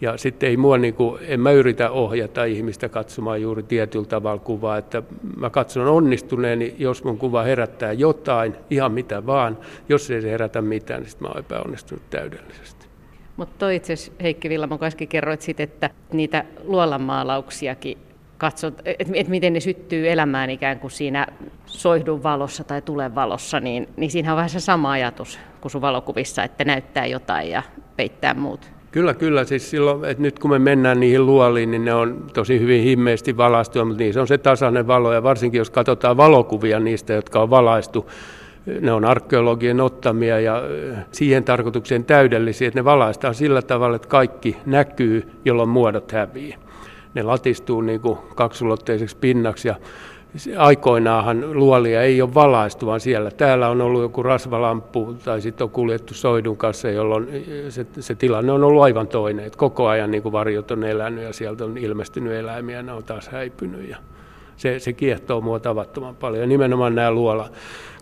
Ja 0.00 0.16
sitten 0.16 0.48
ei 0.48 0.56
mua, 0.56 0.78
niin 0.78 0.94
kuin, 0.94 1.20
en 1.26 1.40
mä 1.40 1.50
yritä 1.50 1.90
ohjata 1.90 2.44
ihmistä 2.44 2.88
katsomaan 2.88 3.42
juuri 3.42 3.62
tietyllä 3.62 4.04
tavalla 4.04 4.38
kuvaa, 4.38 4.78
että 4.78 5.02
mä 5.36 5.50
katson 5.50 5.86
onnistuneeni, 5.86 6.74
jos 6.78 7.04
mun 7.04 7.18
kuva 7.18 7.42
herättää 7.42 7.92
jotain, 7.92 8.54
ihan 8.70 8.92
mitä 8.92 9.26
vaan. 9.26 9.58
Jos 9.88 10.10
ei 10.10 10.22
se 10.22 10.30
herätä 10.30 10.62
mitään, 10.62 11.00
niin 11.00 11.10
sitten 11.10 11.28
mä 11.28 11.32
oon 11.32 11.40
epäonnistunut 11.40 12.10
täydellisesti. 12.10 12.86
Mutta 13.36 13.54
toi 13.58 13.76
itse 13.76 13.94
Heikki 14.22 14.48
Villamo 14.48 14.78
kerroit 15.08 15.42
sit, 15.42 15.60
että 15.60 15.90
niitä 16.12 16.44
luolanmaalauksiakin 16.64 17.98
katsot, 18.38 18.74
että 18.84 19.12
et 19.14 19.28
miten 19.28 19.52
ne 19.52 19.60
syttyy 19.60 20.10
elämään 20.10 20.50
ikään 20.50 20.78
kuin 20.78 20.90
siinä 20.90 21.26
soihdun 21.66 22.22
valossa 22.22 22.64
tai 22.64 22.82
tulen 22.82 23.14
valossa, 23.14 23.60
niin, 23.60 23.88
niin 23.96 24.10
siinä 24.10 24.32
on 24.32 24.36
vähän 24.36 24.50
se 24.50 24.60
sama 24.60 24.90
ajatus 24.90 25.38
kuin 25.60 25.72
sun 25.72 25.80
valokuvissa, 25.80 26.44
että 26.44 26.64
näyttää 26.64 27.06
jotain 27.06 27.50
ja 27.50 27.62
peittää 27.96 28.34
muut. 28.34 28.70
Kyllä, 28.90 29.14
kyllä. 29.14 29.44
Siis 29.44 29.70
silloin, 29.70 30.04
että 30.04 30.22
nyt 30.22 30.38
kun 30.38 30.50
me 30.50 30.58
mennään 30.58 31.00
niihin 31.00 31.26
luoliin, 31.26 31.70
niin 31.70 31.84
ne 31.84 31.94
on 31.94 32.26
tosi 32.34 32.60
hyvin 32.60 32.82
himmeesti 32.82 33.36
valaistuja, 33.36 33.84
mutta 33.84 34.02
niissä 34.02 34.20
on 34.20 34.26
se 34.26 34.38
tasainen 34.38 34.86
valo. 34.86 35.12
Ja 35.12 35.22
varsinkin 35.22 35.58
jos 35.58 35.70
katsotaan 35.70 36.16
valokuvia 36.16 36.80
niistä, 36.80 37.12
jotka 37.12 37.42
on 37.42 37.50
valaistu, 37.50 38.10
ne 38.80 38.92
on 38.92 39.04
arkeologien 39.04 39.80
ottamia 39.80 40.40
ja 40.40 40.62
siihen 41.12 41.44
tarkoitukseen 41.44 42.04
täydellisiä, 42.04 42.68
että 42.68 42.80
ne 42.80 42.84
valaistaan 42.84 43.34
sillä 43.34 43.62
tavalla, 43.62 43.96
että 43.96 44.08
kaikki 44.08 44.56
näkyy, 44.66 45.30
jolloin 45.44 45.68
muodot 45.68 46.12
häviää. 46.12 46.63
Ne 47.14 47.22
latistuu 47.22 47.80
niin 47.80 48.00
kuin 48.00 48.18
kaksulotteiseksi 48.34 49.16
pinnaksi 49.16 49.68
ja 49.68 49.76
aikoinaanhan 50.56 51.58
luolia 51.58 52.02
ei 52.02 52.22
ole 52.22 52.34
valaistu, 52.34 52.86
vaan 52.86 53.00
siellä 53.00 53.30
täällä 53.30 53.68
on 53.68 53.80
ollut 53.80 54.02
joku 54.02 54.22
rasvalamppu 54.22 55.16
tai 55.24 55.40
sitten 55.40 55.64
on 55.64 55.70
kuljettu 55.70 56.14
soidun 56.14 56.56
kanssa, 56.56 56.90
jolloin 56.90 57.28
se, 57.68 57.86
se 58.00 58.14
tilanne 58.14 58.52
on 58.52 58.64
ollut 58.64 58.82
aivan 58.82 59.08
toinen. 59.08 59.44
Et 59.44 59.56
koko 59.56 59.88
ajan 59.88 60.10
niin 60.10 60.22
kuin 60.22 60.32
varjot 60.32 60.70
on 60.70 60.84
elänyt 60.84 61.24
ja 61.24 61.32
sieltä 61.32 61.64
on 61.64 61.78
ilmestynyt 61.78 62.32
eläimiä 62.32 62.76
ja 62.76 62.82
ne 62.82 62.92
on 62.92 63.04
taas 63.04 63.28
häipynyt. 63.28 63.88
Ja 63.88 63.96
se, 64.56 64.78
se 64.78 64.92
kiehtoo 64.92 65.40
mua 65.40 65.60
tavattoman 65.60 66.16
paljon. 66.16 66.40
Ja 66.40 66.46
nimenomaan 66.46 66.94
nämä 66.94 67.10
luola. 67.10 67.50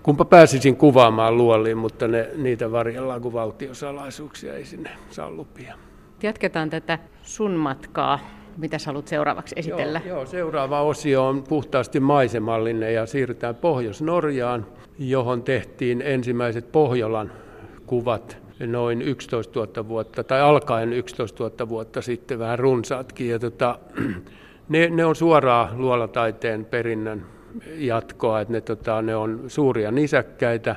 Kumpa 0.02 0.24
pääsisin 0.24 0.76
kuvaamaan 0.76 1.36
luoliin, 1.36 1.78
mutta 1.78 2.08
ne, 2.08 2.28
niitä 2.36 2.72
varjellaan 2.72 3.20
kuin 3.20 3.34
valtiosalaisuuksia, 3.34 4.54
ei 4.54 4.64
sinne 4.64 4.90
saa 5.10 5.30
lupia. 5.30 5.74
Jatketaan 6.22 6.70
tätä 6.70 6.98
sun 7.22 7.52
matkaa 7.52 8.18
mitä 8.56 8.76
haluat 8.86 9.08
seuraavaksi 9.08 9.54
esitellä? 9.58 10.00
Joo, 10.06 10.16
joo, 10.16 10.26
seuraava 10.26 10.82
osio 10.82 11.26
on 11.26 11.42
puhtaasti 11.42 12.00
maisemallinen 12.00 12.94
ja 12.94 13.06
siirrytään 13.06 13.54
Pohjois-Norjaan, 13.54 14.66
johon 14.98 15.42
tehtiin 15.42 16.02
ensimmäiset 16.02 16.72
Pohjolan 16.72 17.32
kuvat 17.86 18.42
noin 18.66 19.02
11 19.02 19.60
000 19.60 19.88
vuotta, 19.88 20.24
tai 20.24 20.40
alkaen 20.40 20.92
11 20.92 21.44
000 21.44 21.68
vuotta 21.68 22.02
sitten, 22.02 22.38
vähän 22.38 22.58
runsaatkin. 22.58 23.28
Ja 23.28 23.38
tota, 23.38 23.78
ne, 24.68 24.88
ne 24.90 25.04
on 25.04 25.16
suoraa 25.16 25.70
luolataiteen 25.76 26.64
perinnön 26.64 27.26
jatkoa, 27.74 28.40
että 28.40 28.52
ne, 28.52 28.60
tota, 28.60 29.02
ne 29.02 29.16
on 29.16 29.44
suuria 29.46 29.90
nisäkkäitä, 29.90 30.76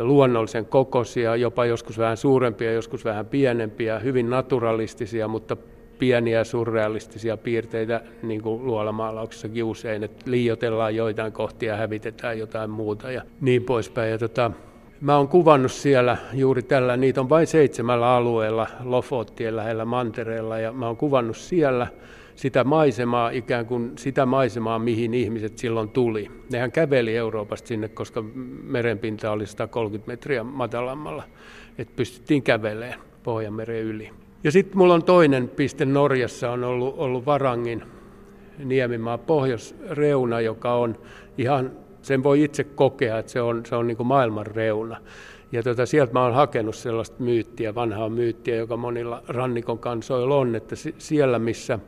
luonnollisen 0.00 0.66
kokoisia, 0.66 1.36
jopa 1.36 1.64
joskus 1.64 1.98
vähän 1.98 2.16
suurempia, 2.16 2.72
joskus 2.72 3.04
vähän 3.04 3.26
pienempiä, 3.26 3.98
hyvin 3.98 4.30
naturalistisia, 4.30 5.28
mutta 5.28 5.56
pieniä 6.00 6.44
surrealistisia 6.44 7.36
piirteitä, 7.36 8.00
niin 8.22 8.42
kuin 8.42 8.66
luolamaalauksessakin 8.66 9.64
usein, 9.64 10.04
että 10.04 10.30
liiotellaan 10.30 10.96
joitain 10.96 11.32
kohtia, 11.32 11.76
hävitetään 11.76 12.38
jotain 12.38 12.70
muuta 12.70 13.10
ja 13.10 13.22
niin 13.40 13.64
poispäin. 13.64 14.10
Ja 14.10 14.18
tota, 14.18 14.50
Mä 15.00 15.16
oon 15.16 15.28
kuvannut 15.28 15.72
siellä 15.72 16.16
juuri 16.32 16.62
tällä, 16.62 16.96
niitä 16.96 17.20
on 17.20 17.28
vain 17.28 17.46
seitsemällä 17.46 18.14
alueella 18.14 18.66
Lofottien 18.84 19.56
lähellä 19.56 19.84
mantereella 19.84 20.58
ja 20.58 20.72
mä 20.72 20.86
oon 20.86 20.96
kuvannut 20.96 21.36
siellä 21.36 21.86
sitä 22.36 22.64
maisemaa, 22.64 23.30
ikään 23.30 23.66
kuin 23.66 23.92
sitä 23.98 24.26
maisemaa, 24.26 24.78
mihin 24.78 25.14
ihmiset 25.14 25.58
silloin 25.58 25.88
tuli. 25.88 26.30
Nehän 26.52 26.72
käveli 26.72 27.16
Euroopasta 27.16 27.68
sinne, 27.68 27.88
koska 27.88 28.24
merenpinta 28.62 29.30
oli 29.30 29.46
130 29.46 30.10
metriä 30.10 30.44
matalammalla, 30.44 31.22
että 31.78 31.92
pystyttiin 31.96 32.42
kävelemään 32.42 33.00
Pohjanmeren 33.22 33.82
yli. 33.82 34.10
Ja 34.44 34.50
sitten 34.50 34.78
mulla 34.78 34.94
on 34.94 35.04
toinen 35.04 35.48
piste 35.48 35.84
Norjassa, 35.84 36.50
on 36.50 36.64
ollut, 36.64 36.94
ollut 36.98 37.26
Varangin 37.26 37.82
niemimaa 38.64 39.18
pohjoisreuna, 39.18 40.40
joka 40.40 40.74
on 40.74 40.96
ihan, 41.38 41.70
sen 42.02 42.22
voi 42.22 42.42
itse 42.42 42.64
kokea, 42.64 43.18
että 43.18 43.32
se 43.32 43.42
on, 43.42 43.66
se 43.66 43.76
on 43.76 43.86
niin 43.86 43.96
kuin 43.96 44.06
maailman 44.06 44.46
reuna. 44.46 44.96
Ja 45.52 45.62
tota, 45.62 45.86
sieltä 45.86 46.12
mä 46.12 46.24
oon 46.24 46.34
hakenut 46.34 46.74
sellaista 46.74 47.22
myyttiä, 47.22 47.74
vanhaa 47.74 48.08
myyttiä, 48.08 48.56
joka 48.56 48.76
monilla 48.76 49.22
rannikon 49.28 49.78
kansoilla 49.78 50.36
on, 50.36 50.54
että 50.54 50.76
siellä 50.98 51.38
missä 51.38 51.78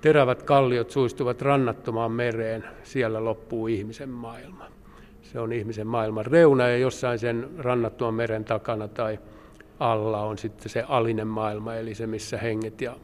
terävät 0.00 0.42
kalliot 0.42 0.90
suistuvat 0.90 1.42
rannattomaan 1.42 2.12
mereen, 2.12 2.64
siellä 2.82 3.24
loppuu 3.24 3.66
ihmisen 3.66 4.08
maailma. 4.08 4.64
Se 5.22 5.40
on 5.40 5.52
ihmisen 5.52 5.86
maailman 5.86 6.26
reuna 6.26 6.68
ja 6.68 6.76
jossain 6.76 7.18
sen 7.18 7.48
rannattoman 7.58 8.14
meren 8.14 8.44
takana 8.44 8.88
tai 8.88 9.18
alla 9.80 10.22
on 10.22 10.38
sitten 10.38 10.68
se 10.68 10.84
alinen 10.88 11.26
maailma, 11.26 11.74
eli 11.74 11.94
se, 11.94 12.06
missä 12.06 12.38
henget 12.38 12.80
ja 12.80 12.96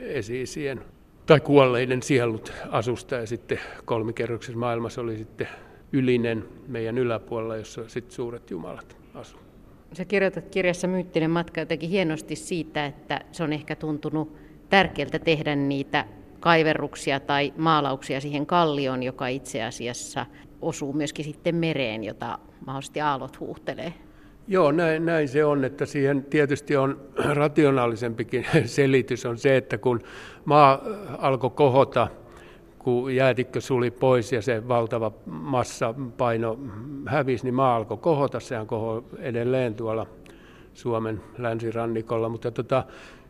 esiisien 0.00 0.80
tai 1.26 1.40
kuolleiden 1.40 2.02
sielut 2.02 2.52
asusta 2.70 3.14
ja 3.14 3.26
sitten 3.26 3.60
kolmikerroksessa 3.84 4.58
maailmassa 4.58 5.00
oli 5.00 5.16
sitten 5.16 5.48
ylinen 5.92 6.44
meidän 6.68 6.98
yläpuolella, 6.98 7.56
jossa 7.56 7.88
sitten 7.88 8.14
suuret 8.14 8.50
jumalat 8.50 8.96
asuvat. 9.14 9.44
Sä 9.92 10.04
kirjoitat 10.04 10.48
kirjassa 10.48 10.88
Myyttinen 10.88 11.30
matka 11.30 11.60
jotenkin 11.60 11.90
hienosti 11.90 12.36
siitä, 12.36 12.86
että 12.86 13.20
se 13.32 13.44
on 13.44 13.52
ehkä 13.52 13.76
tuntunut 13.76 14.36
tärkeältä 14.68 15.18
tehdä 15.18 15.56
niitä 15.56 16.04
kaiverruksia 16.40 17.20
tai 17.20 17.52
maalauksia 17.56 18.20
siihen 18.20 18.46
kallioon, 18.46 19.02
joka 19.02 19.28
itse 19.28 19.62
asiassa 19.62 20.26
osuu 20.62 20.92
myöskin 20.92 21.24
sitten 21.24 21.54
mereen, 21.54 22.04
jota 22.04 22.38
mahdollisesti 22.66 23.00
aallot 23.00 23.40
huuhtelee. 23.40 23.92
Joo, 24.50 24.72
näin, 24.72 25.06
näin 25.06 25.28
se 25.28 25.44
on, 25.44 25.64
että 25.64 25.86
siihen 25.86 26.24
tietysti 26.24 26.76
on 26.76 27.00
rationaalisempikin 27.34 28.46
selitys 28.64 29.26
on 29.26 29.38
se, 29.38 29.56
että 29.56 29.78
kun 29.78 30.00
maa 30.44 30.80
alkoi 31.18 31.50
kohota, 31.50 32.08
kun 32.78 33.14
jäätikkö 33.14 33.60
suli 33.60 33.90
pois 33.90 34.32
ja 34.32 34.42
se 34.42 34.68
valtava 34.68 35.12
massa 35.26 35.94
paino 36.16 36.58
hävisi, 37.06 37.44
niin 37.44 37.54
maa 37.54 37.76
alkoi 37.76 37.96
kohota, 37.96 38.40
sehän 38.40 38.66
koho 38.66 39.04
edelleen 39.18 39.74
tuolla 39.74 40.06
Suomen 40.74 41.20
länsirannikolla, 41.38 42.28
mutta 42.28 42.50
tota, 42.50 42.84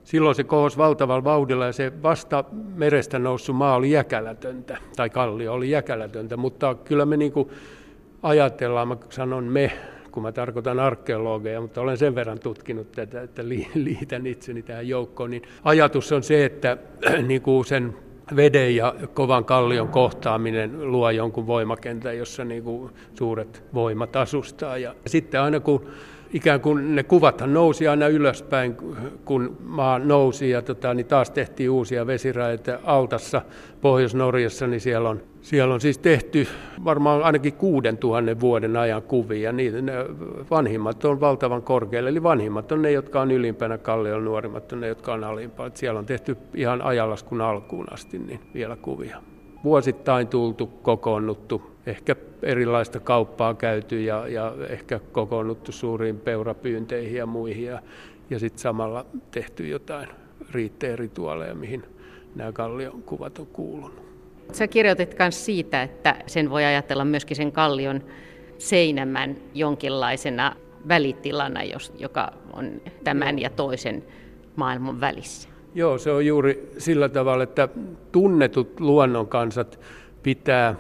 silloin 0.04 0.34
se 0.34 0.44
kohosi 0.44 0.78
valtavalla 0.78 1.24
vauhdilla 1.24 1.66
ja 1.66 1.72
se 1.72 1.92
vasta 2.02 2.44
merestä 2.74 3.18
noussut 3.18 3.56
maa 3.56 3.74
oli 3.74 3.90
jäkälätöntä, 3.90 4.78
tai 4.96 5.10
kallio 5.10 5.52
oli 5.52 5.70
jäkälätöntä, 5.70 6.36
mutta 6.36 6.74
kyllä 6.74 7.06
me 7.06 7.16
niin 7.16 7.32
ajatellaan, 8.22 8.88
mä 8.88 8.96
sanon 9.10 9.44
me, 9.44 9.72
kun 10.12 10.22
mä 10.22 10.32
tarkoitan 10.32 10.80
arkeologeja, 10.80 11.60
mutta 11.60 11.80
olen 11.80 11.96
sen 11.96 12.14
verran 12.14 12.38
tutkinut 12.38 12.92
tätä, 12.92 13.22
että 13.22 13.42
liitän 13.74 14.26
itseni 14.26 14.62
tähän 14.62 14.88
joukkoon, 14.88 15.30
niin 15.30 15.42
ajatus 15.64 16.12
on 16.12 16.22
se, 16.22 16.44
että 16.44 16.76
niin 17.28 17.42
kuin 17.42 17.64
sen 17.64 17.96
veden 18.36 18.76
ja 18.76 18.94
kovan 19.14 19.44
kallion 19.44 19.88
kohtaaminen 19.88 20.92
luo 20.92 21.10
jonkun 21.10 21.46
voimakentän, 21.46 22.18
jossa 22.18 22.44
niin 22.44 22.62
kuin 22.62 22.90
suuret 23.14 23.62
voimat 23.74 24.16
asustaa. 24.16 24.78
Ja 24.78 24.94
sitten 25.06 25.40
aina 25.40 25.60
kun 25.60 25.86
ikään 26.32 26.60
kuin 26.60 26.94
ne 26.94 27.02
kuvathan 27.02 27.54
nousi 27.54 27.88
aina 27.88 28.08
ylöspäin, 28.08 28.76
kun 29.24 29.56
maa 29.60 29.98
nousi 29.98 30.50
ja 30.50 30.62
tota, 30.62 30.94
niin 30.94 31.06
taas 31.06 31.30
tehtiin 31.30 31.70
uusia 31.70 32.06
vesiraiteja 32.06 32.78
Altassa 32.84 33.42
Pohjois-Norjassa, 33.80 34.66
niin 34.66 34.80
siellä 34.80 35.08
on, 35.08 35.22
siellä 35.42 35.74
on 35.74 35.80
siis 35.80 35.98
tehty 35.98 36.46
varmaan 36.84 37.22
ainakin 37.22 37.52
kuuden 37.52 37.98
tuhannen 37.98 38.40
vuoden 38.40 38.76
ajan 38.76 39.02
kuvia. 39.02 39.52
Niitä, 39.52 39.82
ne 39.82 39.92
vanhimmat 40.50 41.04
on 41.04 41.20
valtavan 41.20 41.62
korkealle, 41.62 42.10
eli 42.10 42.22
vanhimmat 42.22 42.72
on 42.72 42.82
ne, 42.82 42.92
jotka 42.92 43.20
on 43.20 43.30
ylimpänä 43.30 43.78
kalliolla, 43.78 44.24
nuorimmat 44.24 44.72
on 44.72 44.80
ne, 44.80 44.88
jotka 44.88 45.12
on 45.12 45.24
alimpaa. 45.24 45.70
Siellä 45.74 45.98
on 45.98 46.06
tehty 46.06 46.36
ihan 46.54 46.82
ajalaskun 46.82 47.40
alkuun 47.40 47.92
asti 47.92 48.18
niin 48.18 48.40
vielä 48.54 48.76
kuvia. 48.76 49.22
Vuosittain 49.64 50.28
tultu, 50.28 50.66
kokoonnuttu 50.66 51.62
ehkä 51.86 52.16
erilaista 52.42 53.00
kauppaa 53.00 53.54
käyty 53.54 54.02
ja, 54.02 54.28
ja 54.28 54.54
ehkä 54.68 55.00
kokoonnuttu 55.12 55.72
suuriin 55.72 56.20
peurapyynteihin 56.20 57.16
ja 57.16 57.26
muihin 57.26 57.64
ja, 57.64 57.82
ja 58.30 58.38
sitten 58.38 58.60
samalla 58.60 59.06
tehty 59.30 59.68
jotain 59.68 60.08
riitteen-rituaaleja, 60.50 61.54
mihin 61.54 61.84
nämä 62.34 62.52
kallion 62.52 63.02
kuvat 63.02 63.38
on 63.38 63.46
kuulunut. 63.46 64.09
Sä 64.52 64.68
kirjoitit 64.68 65.14
myös 65.18 65.44
siitä, 65.44 65.82
että 65.82 66.16
sen 66.26 66.50
voi 66.50 66.64
ajatella 66.64 67.04
myöskin 67.04 67.36
sen 67.36 67.52
kallion 67.52 68.04
seinämän 68.58 69.36
jonkinlaisena 69.54 70.56
välitilana, 70.88 71.60
joka 71.98 72.32
on 72.52 72.80
tämän 73.04 73.38
ja 73.38 73.50
toisen 73.50 74.04
maailman 74.56 75.00
välissä. 75.00 75.48
Joo, 75.74 75.98
se 75.98 76.10
on 76.10 76.26
juuri 76.26 76.70
sillä 76.78 77.08
tavalla, 77.08 77.44
että 77.44 77.68
tunnetut 78.12 78.80
luonnonkansat 78.80 79.80
pitää 80.22 80.74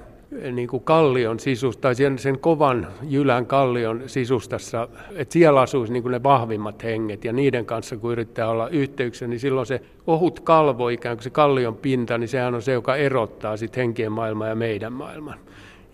niin 0.52 0.68
kuin 0.68 0.82
kallion 0.82 1.40
sisusta, 1.40 1.80
tai 1.80 1.94
sen, 1.94 2.18
sen 2.18 2.38
kovan 2.38 2.86
jylän 3.02 3.46
kallion 3.46 4.02
sisustassa, 4.06 4.88
että 5.14 5.32
siellä 5.32 5.60
asuisi 5.60 5.92
niin 5.92 6.02
kuin 6.02 6.12
ne 6.12 6.22
vahvimmat 6.22 6.82
henget, 6.82 7.24
ja 7.24 7.32
niiden 7.32 7.66
kanssa 7.66 7.96
kun 7.96 8.12
yrittää 8.12 8.48
olla 8.48 8.68
yhteyksissä, 8.68 9.26
niin 9.26 9.40
silloin 9.40 9.66
se 9.66 9.82
ohut 10.06 10.40
kalvo, 10.40 10.88
ikään 10.88 11.16
kuin 11.16 11.24
se 11.24 11.30
kallion 11.30 11.76
pinta, 11.76 12.18
niin 12.18 12.28
sehän 12.28 12.54
on 12.54 12.62
se, 12.62 12.72
joka 12.72 12.96
erottaa 12.96 13.56
sitten 13.56 13.80
henkien 13.80 14.12
maailman 14.12 14.48
ja 14.48 14.54
meidän 14.54 14.92
maailman. 14.92 15.38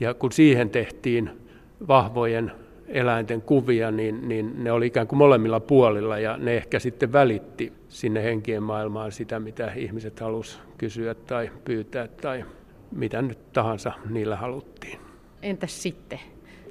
Ja 0.00 0.14
kun 0.14 0.32
siihen 0.32 0.70
tehtiin 0.70 1.30
vahvojen 1.88 2.52
eläinten 2.88 3.42
kuvia, 3.42 3.90
niin, 3.90 4.28
niin 4.28 4.64
ne 4.64 4.72
oli 4.72 4.86
ikään 4.86 5.06
kuin 5.06 5.18
molemmilla 5.18 5.60
puolilla, 5.60 6.18
ja 6.18 6.36
ne 6.36 6.56
ehkä 6.56 6.78
sitten 6.78 7.12
välitti 7.12 7.72
sinne 7.88 8.22
henkien 8.22 8.62
maailmaan 8.62 9.12
sitä, 9.12 9.40
mitä 9.40 9.72
ihmiset 9.76 10.20
halusivat 10.20 10.64
kysyä 10.78 11.14
tai 11.14 11.50
pyytää 11.64 12.08
tai 12.08 12.44
mitä 12.92 13.22
nyt 13.22 13.52
tahansa 13.52 13.92
niillä 14.10 14.36
haluttiin. 14.36 14.98
Entäs 15.42 15.82
sitten? 15.82 16.20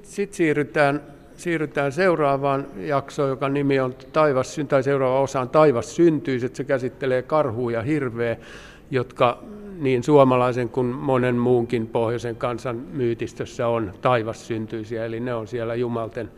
Sitten 0.02 0.36
siirrytään, 0.36 1.02
siirrytään 1.36 1.92
seuraavaan 1.92 2.66
jaksoon, 2.76 3.28
joka 3.28 3.48
nimi 3.48 3.80
on 3.80 3.94
Taivas, 4.12 4.56
tai 4.68 4.82
seuraava 4.82 5.20
osa 5.20 5.40
on 5.40 5.48
Taivas 5.48 5.96
syntyiset. 5.96 6.56
Se 6.56 6.64
käsittelee 6.64 7.22
karhuja 7.22 7.78
ja 7.78 7.82
hirveä, 7.82 8.36
jotka 8.90 9.42
niin 9.78 10.02
suomalaisen 10.02 10.68
kuin 10.68 10.86
monen 10.86 11.34
muunkin 11.34 11.86
pohjoisen 11.86 12.36
kansan 12.36 12.76
myytistössä 12.76 13.68
on 13.68 13.92
taivas-syntyisiä, 14.00 15.04
eli 15.04 15.20
ne 15.20 15.34
on 15.34 15.46
siellä 15.46 15.74
jumalten 15.74 16.30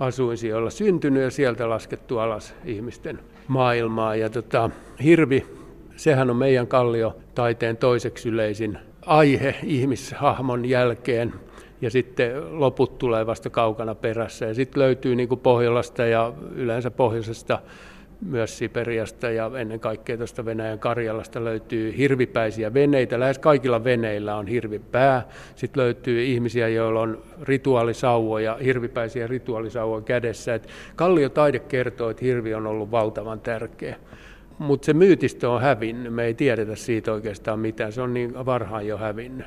asuinsijoilla 0.00 0.70
syntynyt 0.70 1.22
ja 1.22 1.30
sieltä 1.30 1.68
laskettu 1.68 2.18
alas 2.18 2.54
ihmisten 2.64 3.18
maailmaa. 3.48 4.16
Ja 4.16 4.30
tota, 4.30 4.70
hirvi 5.02 5.46
sehän 5.96 6.30
on 6.30 6.36
meidän 6.36 6.66
kalliotaiteen 6.66 7.76
toiseksi 7.76 8.28
yleisin 8.28 8.78
aihe 9.06 9.54
ihmishahmon 9.64 10.64
jälkeen 10.64 11.32
ja 11.80 11.90
sitten 11.90 12.60
loput 12.60 12.98
tulee 12.98 13.26
vasta 13.26 13.50
kaukana 13.50 13.94
perässä. 13.94 14.46
Ja 14.46 14.54
sitten 14.54 14.82
löytyy 14.82 15.16
niin 15.16 15.28
kuin 15.28 15.40
Pohjolasta 15.40 16.06
ja 16.06 16.32
yleensä 16.54 16.90
pohjoisesta 16.90 17.58
myös 18.20 18.58
Siperiasta 18.58 19.30
ja 19.30 19.50
ennen 19.56 19.80
kaikkea 19.80 20.16
tuosta 20.16 20.44
Venäjän 20.44 20.78
Karjalasta 20.78 21.44
löytyy 21.44 21.96
hirvipäisiä 21.96 22.74
veneitä. 22.74 23.20
Lähes 23.20 23.38
kaikilla 23.38 23.84
veneillä 23.84 24.36
on 24.36 24.46
hirvipää. 24.46 25.28
Sitten 25.54 25.82
löytyy 25.82 26.24
ihmisiä, 26.24 26.68
joilla 26.68 27.00
on 27.00 27.22
rituaalisauvoja, 27.42 28.58
hirvipäisiä 28.64 29.26
rituaalisauvoja 29.26 30.02
kädessä. 30.02 30.54
Et 30.54 30.68
kalliotaide 30.96 31.58
kertoo, 31.58 32.10
että 32.10 32.24
hirvi 32.24 32.54
on 32.54 32.66
ollut 32.66 32.90
valtavan 32.90 33.40
tärkeä. 33.40 33.96
Mutta 34.60 34.86
se 34.86 34.92
myytistö 34.92 35.50
on 35.50 35.60
hävinnyt. 35.60 36.14
Me 36.14 36.24
ei 36.24 36.34
tiedetä 36.34 36.76
siitä 36.76 37.12
oikeastaan 37.12 37.58
mitään. 37.58 37.92
Se 37.92 38.02
on 38.02 38.14
niin 38.14 38.46
varhain 38.46 38.86
jo 38.86 38.98
hävinnyt. 38.98 39.46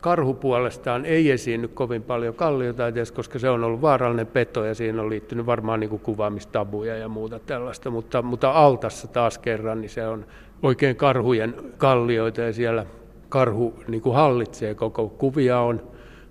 Karhu 0.00 0.34
puolestaan 0.34 1.04
ei 1.04 1.30
esiinny 1.30 1.68
kovin 1.68 2.02
paljon 2.02 2.34
kalliotaiteessa, 2.34 3.14
koska 3.14 3.38
se 3.38 3.50
on 3.50 3.64
ollut 3.64 3.80
vaarallinen 3.80 4.26
peto 4.26 4.64
ja 4.64 4.74
siihen 4.74 5.00
on 5.00 5.10
liittynyt 5.10 5.46
varmaan 5.46 5.80
niin 5.80 5.90
kuin 5.90 6.02
kuvaamistabuja 6.02 6.96
ja 6.96 7.08
muuta 7.08 7.38
tällaista. 7.38 7.90
Mutta, 7.90 8.22
mutta 8.22 8.50
altassa 8.50 9.08
taas 9.08 9.38
kerran 9.38 9.80
niin 9.80 9.90
se 9.90 10.06
on 10.06 10.26
oikein 10.62 10.96
karhujen 10.96 11.54
kallioita 11.78 12.40
ja 12.40 12.52
siellä 12.52 12.86
karhu 13.28 13.74
niin 13.88 14.02
kuin 14.02 14.14
hallitsee 14.14 14.74
koko 14.74 15.08
kuvia 15.08 15.60
on 15.60 15.90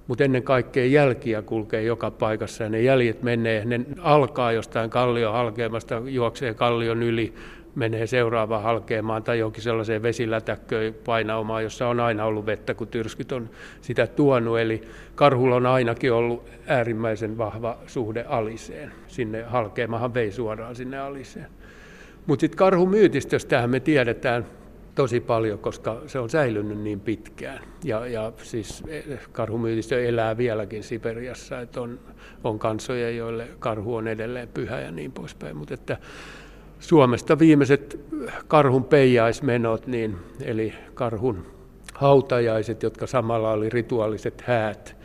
mutta 0.09 0.23
ennen 0.23 0.43
kaikkea 0.43 0.85
jälkiä 0.85 1.41
kulkee 1.41 1.83
joka 1.83 2.11
paikassa 2.11 2.63
ja 2.63 2.69
ne 2.69 2.81
jäljet 2.81 3.23
menee, 3.23 3.65
ne 3.65 3.81
alkaa 4.01 4.51
jostain 4.51 4.89
kallion 4.89 5.33
halkeamasta, 5.33 6.01
juoksee 6.05 6.53
kallion 6.53 7.03
yli, 7.03 7.33
menee 7.75 8.07
seuraavaan 8.07 8.63
halkeamaan 8.63 9.23
tai 9.23 9.39
johonkin 9.39 9.63
sellaiseen 9.63 10.03
vesilätäkköön 10.03 10.93
painaumaan, 11.05 11.63
jossa 11.63 11.87
on 11.87 11.99
aina 11.99 12.25
ollut 12.25 12.45
vettä, 12.45 12.73
kun 12.73 12.87
tyrskyt 12.87 13.31
on 13.31 13.49
sitä 13.81 14.07
tuonut. 14.07 14.59
Eli 14.59 14.81
karhulla 15.15 15.55
on 15.55 15.65
ainakin 15.65 16.13
ollut 16.13 16.43
äärimmäisen 16.67 17.37
vahva 17.37 17.77
suhde 17.87 18.25
aliseen. 18.27 18.91
Sinne 19.07 19.43
halkeamahan 19.43 20.13
vei 20.13 20.31
suoraan 20.31 20.75
sinne 20.75 20.99
aliseen. 20.99 21.47
Mutta 22.25 22.41
sitten 22.41 22.57
karhumyytistöstähän 22.57 23.69
me 23.69 23.79
tiedetään 23.79 24.45
tosi 24.95 25.19
paljon, 25.19 25.59
koska 25.59 26.01
se 26.07 26.19
on 26.19 26.29
säilynyt 26.29 26.79
niin 26.79 26.99
pitkään. 26.99 27.59
Ja, 27.83 28.07
ja 28.07 28.31
siis 28.43 28.83
karhumyytistö 29.31 30.07
elää 30.07 30.37
vieläkin 30.37 30.83
Siperiassa, 30.83 31.59
että 31.59 31.81
on, 31.81 31.99
on 32.43 32.59
kansoja, 32.59 33.09
joille 33.09 33.47
karhu 33.59 33.95
on 33.95 34.07
edelleen 34.07 34.47
pyhä 34.47 34.79
ja 34.79 34.91
niin 34.91 35.11
poispäin. 35.11 35.57
Mutta 35.57 35.73
että 35.73 35.97
Suomesta 36.79 37.39
viimeiset 37.39 37.99
karhun 38.47 38.83
peijaismenot, 38.83 39.87
niin, 39.87 40.17
eli 40.41 40.73
karhun 40.93 41.45
hautajaiset, 41.93 42.83
jotka 42.83 43.07
samalla 43.07 43.51
oli 43.51 43.69
rituaaliset 43.69 44.41
häät, 44.41 44.95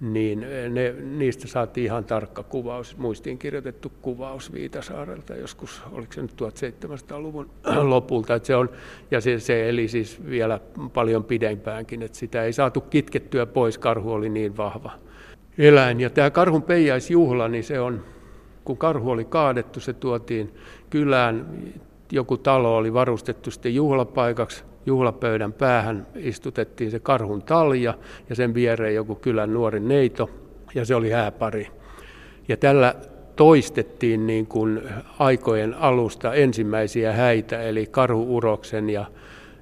niin 0.00 0.46
ne, 0.70 0.94
niistä 1.02 1.48
saatiin 1.48 1.84
ihan 1.84 2.04
tarkka 2.04 2.42
kuvaus, 2.42 2.96
muistiin 2.96 3.38
kirjoitettu 3.38 3.92
kuvaus 4.02 4.52
Viitasaarelta 4.52 5.34
joskus, 5.34 5.82
oliko 5.92 6.12
se 6.12 6.22
nyt 6.22 6.42
1700-luvun 6.42 7.50
lopulta, 7.82 8.34
että 8.34 8.46
se 8.46 8.56
on, 8.56 8.70
ja 9.10 9.20
se, 9.20 9.40
se 9.40 9.68
eli 9.68 9.88
siis 9.88 10.28
vielä 10.30 10.60
paljon 10.92 11.24
pidempäänkin, 11.24 12.02
että 12.02 12.18
sitä 12.18 12.44
ei 12.44 12.52
saatu 12.52 12.80
kitkettyä 12.80 13.46
pois, 13.46 13.78
karhu 13.78 14.12
oli 14.12 14.28
niin 14.28 14.56
vahva 14.56 14.90
eläin. 15.58 16.00
Ja 16.00 16.10
tämä 16.10 16.30
karhun 16.30 16.62
peijaisjuhla, 16.62 17.48
niin 17.48 17.64
se 17.64 17.80
on 17.80 18.04
kun 18.68 18.78
karhu 18.78 19.10
oli 19.10 19.24
kaadettu, 19.24 19.80
se 19.80 19.92
tuotiin 19.92 20.54
kylään. 20.90 21.46
Joku 22.12 22.36
talo 22.36 22.76
oli 22.76 22.94
varustettu 22.94 23.50
sitten 23.50 23.74
juhlapaikaksi. 23.74 24.64
Juhlapöydän 24.86 25.52
päähän 25.52 26.06
istutettiin 26.16 26.90
se 26.90 26.98
karhun 26.98 27.42
talja 27.42 27.94
ja 28.28 28.34
sen 28.34 28.54
viereen 28.54 28.94
joku 28.94 29.14
kylän 29.14 29.54
nuori 29.54 29.80
neito 29.80 30.30
ja 30.74 30.84
se 30.84 30.94
oli 30.94 31.10
hääpari. 31.10 31.68
Ja 32.48 32.56
tällä 32.56 32.94
toistettiin 33.36 34.26
niin 34.26 34.46
kuin 34.46 34.82
aikojen 35.18 35.74
alusta 35.74 36.34
ensimmäisiä 36.34 37.12
häitä, 37.12 37.62
eli 37.62 37.86
karhuuroksen 37.86 38.90
ja 38.90 39.04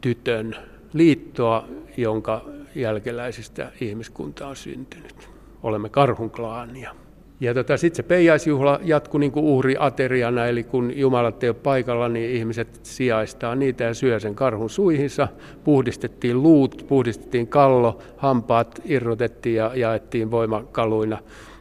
tytön 0.01 0.57
liittoa, 0.93 1.69
jonka 1.97 2.45
jälkeläisistä 2.75 3.73
ihmiskunta 3.81 4.49
on 4.49 4.57
syntynyt. 4.57 5.29
Olemme 5.63 5.89
karhun 5.89 6.31
klaania. 6.31 7.06
Ja 7.41 7.55
tota, 7.55 7.77
sitten 7.77 7.97
se 7.97 8.03
peijaisjuhla 8.03 8.81
jatkui 8.83 9.21
niin 9.21 9.33
uhriateriana, 9.35 10.47
eli 10.47 10.65
kun 10.65 10.99
Jumalat 10.99 11.43
ei 11.45 11.49
ole 11.49 11.57
paikalla, 11.63 12.09
niin 12.09 12.31
ihmiset 12.31 12.81
sijaistaa 12.83 13.55
niitä 13.55 13.85
ja 13.85 13.95
syö 13.95 14.21
sen 14.21 14.35
karhun 14.35 14.71
suihinsa. 14.71 15.29
Puhdistettiin 15.65 16.43
luut, 16.43 16.85
puhdistettiin 16.89 17.47
kallo, 17.47 17.99
hampaat 18.17 18.83
irrotettiin 18.85 19.57
ja 19.57 19.71
jaettiin 19.75 20.31
voimakaluina. 20.31 21.19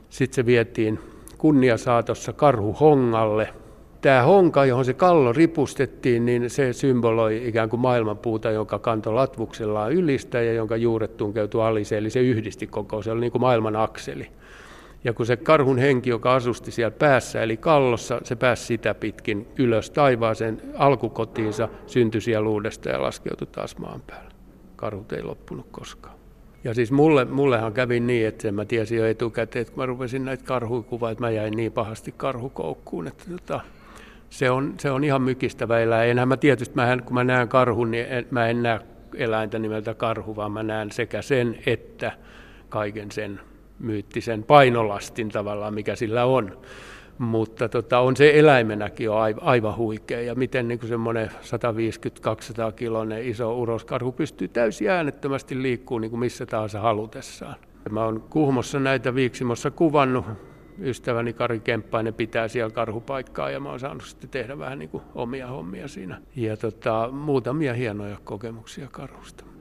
Sitten 0.10 0.36
se 0.36 0.46
vietiin 0.46 1.00
kunniasaatossa 1.38 2.34
hongalle. 2.80 3.50
Tämä 4.02 4.22
honka, 4.22 4.66
johon 4.66 4.86
se 4.86 4.94
kallo 4.94 5.34
ripustettiin, 5.34 6.26
niin 6.26 6.50
se 6.50 6.74
symboloi 6.74 7.48
ikään 7.48 7.70
kuin 7.70 7.80
maailmanpuuta, 7.80 8.52
jonka 8.52 8.80
kanto 8.80 9.16
latvuksellaan 9.16 9.94
ylistä 9.94 10.42
ja 10.42 10.54
jonka 10.54 10.78
juuret 10.78 11.18
tunkeutui 11.18 11.64
aliseen, 11.64 12.00
eli 12.00 12.10
se 12.10 12.20
yhdisti 12.20 12.68
koko, 12.68 13.02
se 13.02 13.12
oli 13.12 13.22
niin 13.22 13.32
kuin 13.32 13.42
maailman 13.42 13.76
akseli. 13.76 14.28
Ja 15.06 15.14
kun 15.14 15.26
se 15.26 15.38
karhun 15.38 15.78
henki, 15.78 16.10
joka 16.10 16.36
asusti 16.36 16.72
siellä 16.72 16.92
päässä, 17.00 17.42
eli 17.42 17.58
kallossa, 17.58 18.22
se 18.24 18.36
pääsi 18.36 18.66
sitä 18.66 18.94
pitkin 18.94 19.48
ylös 19.58 19.90
taivaaseen 19.90 20.62
alkukotiinsa, 20.76 21.70
syntyi 21.88 22.22
siellä 22.22 22.50
uudestaan 22.50 22.94
ja 22.94 23.02
laskeutui 23.02 23.48
taas 23.48 23.78
maan 23.78 24.02
päälle. 24.08 24.32
Karhut 24.76 25.14
ei 25.14 25.24
loppunut 25.24 25.68
koskaan. 25.72 26.16
Ja 26.64 26.74
siis 26.74 26.92
mulle, 26.92 27.26
mullehan 27.26 27.74
kävi 27.74 28.00
niin, 28.00 28.28
että 28.28 28.52
mä 28.52 28.66
tiesin 28.66 28.98
jo 28.98 29.06
etukäteen, 29.06 29.62
että 29.62 29.74
kun 29.74 29.82
mä 29.82 29.86
rupesin 29.86 30.26
näitä 30.26 30.44
karhuja 30.44 30.84
kuvaa, 30.84 31.12
että 31.12 31.24
mä 31.24 31.30
jäin 31.30 31.54
niin 31.56 31.72
pahasti 31.72 32.14
karhukoukkuun, 32.18 33.08
että 33.08 33.24
tota, 33.32 33.60
se, 34.30 34.52
on, 34.52 34.74
se 34.80 34.92
on 34.92 35.04
ihan 35.04 35.22
mykistävä 35.22 35.80
eläin. 35.80 36.12
Enhän 36.12 36.28
mä 36.28 36.38
tietysti, 36.38 36.76
mä 36.76 36.94
en, 36.94 37.04
kun 37.04 37.14
mä 37.14 37.24
näen 37.24 37.48
karhun, 37.48 37.92
niin 37.92 38.06
en, 38.10 38.28
mä 38.32 38.48
en 38.48 38.64
näe 38.64 38.80
eläintä 39.16 39.60
nimeltä 39.60 39.94
karhu, 39.94 40.36
vaan 40.36 40.52
mä 40.52 40.64
näen 40.64 40.92
sekä 40.92 41.22
sen 41.22 41.58
että 41.66 42.12
kaiken 42.70 43.12
sen 43.12 43.40
myyttisen 43.80 44.44
painolastin 44.44 45.30
tavallaan, 45.30 45.74
mikä 45.74 45.96
sillä 45.96 46.26
on. 46.26 46.58
Mutta 47.18 47.70
tota, 47.70 48.00
on 48.00 48.16
se 48.16 48.40
eläimenäkin 48.40 49.06
jo 49.06 49.16
aivan 49.42 49.78
huikea 49.78 50.22
ja 50.22 50.36
miten 50.36 50.68
niin 50.68 50.88
semmoinen 50.88 51.30
150-200 52.70 52.72
kiloinen 52.76 53.28
iso 53.28 53.58
uroskarhu 53.58 54.12
pystyy 54.12 54.48
täysin 54.48 54.90
äänettömästi 54.90 55.62
liikkuu 55.62 56.00
niin 56.00 56.12
kuin 56.12 56.20
missä 56.20 56.46
tahansa 56.46 56.80
halutessaan. 56.80 57.56
Mä 57.90 58.06
oon 58.06 58.22
Kuhmossa 58.30 58.80
näitä 58.80 59.16
Viiksimossa 59.16 59.72
kuvannut. 59.72 60.26
Ystäväni 60.80 61.34
Kari 61.34 61.60
Kemppainen 61.60 62.14
pitää 62.14 62.48
siellä 62.48 62.74
karhupaikkaa 62.74 63.50
ja 63.50 63.60
mä 63.60 63.70
oon 63.70 63.80
saanut 63.80 64.04
sitten 64.04 64.30
tehdä 64.30 64.60
vähän 64.60 64.80
niin 64.80 64.90
kuin 64.90 65.04
omia 65.16 65.48
hommia 65.48 65.88
siinä. 65.88 66.22
Ja 66.36 66.58
tota, 66.58 67.10
muutamia 67.12 67.74
hienoja 67.74 68.18
kokemuksia 68.24 68.88
karhusta. 68.92 69.55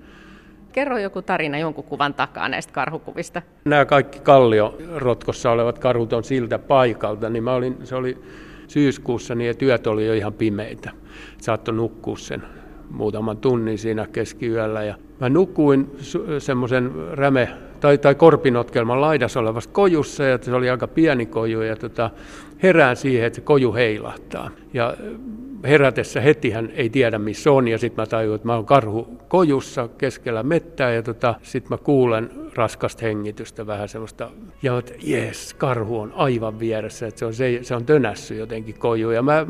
Kerro 0.75 0.99
joku 0.99 1.23
tarina 1.23 1.59
jonkun 1.59 1.85
kuvan 1.85 2.15
takaa 2.15 2.49
näistä 2.49 2.73
karhukuvista. 2.73 3.43
Nämä 3.65 3.85
kaikki 3.85 4.19
kalliorotkossa 4.21 5.51
olevat 5.51 5.79
karhut 5.79 6.13
on 6.13 6.25
siltä 6.25 6.59
paikalta, 6.59 7.31
niin 7.31 7.45
mä 7.45 7.55
olin, 7.55 7.77
se 7.85 7.97
oli 7.97 8.19
syyskuussa, 8.69 9.35
niin 9.35 9.57
työt 9.57 9.87
oli 9.87 10.07
jo 10.07 10.15
ihan 10.15 10.33
pimeitä. 10.33 10.91
Saattoi 11.39 11.75
nukkua 11.75 12.17
sen 12.17 12.43
muutaman 12.91 13.37
tunnin 13.37 13.79
siinä 13.79 14.07
keskiyöllä. 14.13 14.83
Ja 14.85 14.95
mä 15.21 15.29
nukuin 15.29 15.91
semmoisen 16.39 16.93
räme 17.13 17.49
tai, 17.81 17.99
tai 17.99 18.15
korpinotkelman 18.15 19.01
laidassa 19.01 19.41
olevassa 19.41 19.71
kojussa, 19.71 20.25
ja 20.25 20.39
se 20.43 20.55
oli 20.55 20.71
aika 20.71 20.87
pieni 20.87 21.27
koju, 21.27 21.61
ja 21.61 21.77
tota, 21.77 22.11
herään 22.63 22.97
siihen, 22.97 23.27
että 23.27 23.37
se 23.37 23.43
koju 23.43 23.73
heilahtaa. 23.73 24.51
Ja 24.73 24.95
herätessä 25.64 26.20
heti 26.20 26.50
hän 26.50 26.70
ei 26.74 26.90
tiedä 26.90 27.18
missä 27.18 27.53
on. 27.53 27.68
Ja 27.68 27.79
sitten 27.79 28.03
mä 28.03 28.07
tajuin, 28.07 28.35
että 28.35 28.46
mä 28.46 28.55
oon 28.55 28.66
karhu 28.66 29.18
kojussa 29.29 29.88
keskellä 29.88 30.42
mettää 30.42 30.92
ja 30.92 31.03
tota, 31.03 31.35
sitten 31.42 31.68
mä 31.70 31.79
kuulen 31.79 32.31
raskasta 32.55 33.07
hengitystä 33.07 33.66
vähän 33.66 33.88
semmoista 33.88 34.31
ja 34.62 34.79
että 34.79 34.94
jes, 35.03 35.55
karhu 35.55 36.00
on 36.00 36.12
aivan 36.16 36.59
vieressä, 36.59 37.07
että 37.07 37.18
se 37.18 37.27
on, 37.27 37.35
se, 37.35 37.59
se 37.62 37.74
on 37.74 37.87
tönässy 37.87 38.35
jotenkin 38.35 38.79
koju. 38.79 39.11
Ja 39.11 39.22
mä, 39.22 39.46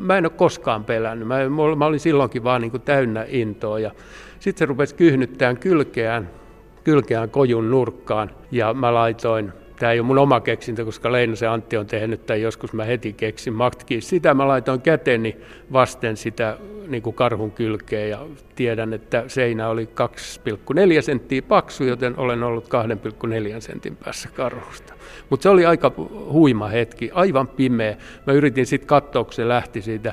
mä 0.00 0.18
en 0.18 0.26
ole 0.26 0.32
koskaan 0.36 0.84
pelännyt, 0.84 1.28
mä, 1.28 1.38
mä 1.76 1.86
olin 1.86 2.00
silloinkin 2.00 2.44
vaan 2.44 2.60
niin 2.60 2.70
kuin 2.70 2.82
täynnä 2.82 3.26
intoa. 3.28 3.78
Ja 3.78 3.90
sitten 4.40 4.58
se 4.58 4.66
rupesi 4.66 4.94
kyhnyttämään 4.94 5.56
kylkeään, 5.56 6.30
kylkeään 6.84 7.30
kojun 7.30 7.70
nurkkaan. 7.70 8.30
Ja 8.50 8.74
mä 8.74 8.94
laitoin 8.94 9.52
Tämä 9.82 9.92
ei 9.92 10.00
ole 10.00 10.06
mun 10.06 10.18
oma 10.18 10.40
keksintö, 10.40 10.84
koska 10.84 11.12
Leinosen 11.12 11.50
Antti 11.50 11.76
on 11.76 11.86
tehnyt 11.86 12.26
tai 12.26 12.42
joskus 12.42 12.72
mä 12.72 12.84
heti 12.84 13.12
keksin 13.12 13.52
matkiin. 13.52 14.02
Sitä 14.02 14.34
mä 14.34 14.48
laitoin 14.48 14.80
käteni 14.80 15.36
vasten 15.72 16.16
sitä 16.16 16.58
niin 16.88 17.02
kuin 17.02 17.14
karhun 17.14 17.50
kylkeä 17.50 18.06
ja 18.06 18.26
tiedän, 18.54 18.92
että 18.92 19.24
seinä 19.26 19.68
oli 19.68 19.88
2,4 20.96 21.02
senttiä 21.02 21.42
paksu, 21.42 21.84
joten 21.84 22.18
olen 22.18 22.42
ollut 22.42 22.64
2,4 22.64 23.60
sentin 23.60 23.96
päässä 23.96 24.28
karhusta. 24.34 24.94
Mutta 25.30 25.42
se 25.42 25.48
oli 25.48 25.66
aika 25.66 25.92
huima 26.32 26.68
hetki, 26.68 27.10
aivan 27.14 27.48
pimeä. 27.48 27.96
Mä 28.26 28.32
yritin 28.32 28.66
sitten 28.66 28.88
katsoa, 28.88 29.24
kun 29.24 29.32
se 29.32 29.48
lähti 29.48 29.82
siitä 29.82 30.12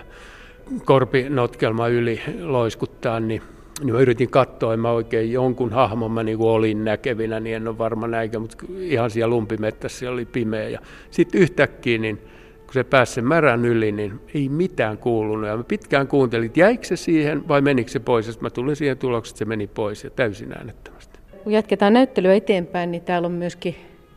korpinotkelma 0.86 1.88
yli 1.88 2.21
loiskuttaa, 2.41 3.19
niin 3.19 3.41
niin 3.84 3.94
mä 3.94 4.00
yritin 4.02 4.30
katsoa, 4.30 4.74
en 4.74 4.80
mä 4.80 4.92
oikein 4.92 5.32
jonkun 5.32 5.72
hahmon 5.72 6.12
mä 6.12 6.24
niin 6.24 6.38
olin 6.42 6.86
näkevinä, 6.86 7.39
niin 7.39 7.56
en 7.56 7.68
ole 7.68 7.78
varma 7.78 8.08
näikä, 8.08 8.39
mutta 8.39 8.65
ihan 8.80 9.10
siellä 9.10 9.36
lumpimettässä 9.36 10.12
oli 10.12 10.26
pimeä. 10.26 10.70
Ja 10.70 10.80
sitten 11.12 11.42
yhtäkkiä, 11.42 11.98
niin 11.98 12.18
kun 12.65 12.74
se 12.74 12.84
pääsi 12.84 13.13
sen 13.13 13.28
märän 13.28 13.65
yli, 13.65 13.92
niin 13.92 14.20
ei 14.34 14.50
mitään 14.50 14.98
kuulunut. 14.98 15.48
Ja 15.48 15.58
mä 15.58 15.63
pitkään 15.63 16.08
kuuntelin, 16.08 16.46
että 16.46 16.60
jäikö 16.60 16.84
se 16.84 16.96
siihen 16.96 17.48
vai 17.48 17.62
menikö 17.62 17.92
se 17.92 18.00
pois. 18.00 18.28
Ja 18.28 18.34
mä 18.42 18.50
tulin 18.50 18.76
siihen 18.76 18.98
tulokseen, 18.98 19.34
että 19.34 19.39
se 19.39 19.46
meni 19.46 19.68
pois 19.68 20.04
ja 20.04 20.10
täysin 20.10 20.54
äänettömästi. 20.54 21.20
Kun 21.44 21.54
jatketaan 21.54 21.94
näyttelyä 21.94 22.34
eteenpäin, 22.34 22.92
niin 22.92 23.02
täällä 23.02 23.26
on 23.26 23.32
myöskin 23.32 23.76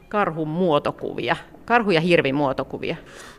karhun 0.08 0.48
muotokuvia, 0.48 1.36
karhu- 1.64 1.90
ja 1.90 2.00
hirvin 2.00 2.34
muotokuvia. 2.34 2.96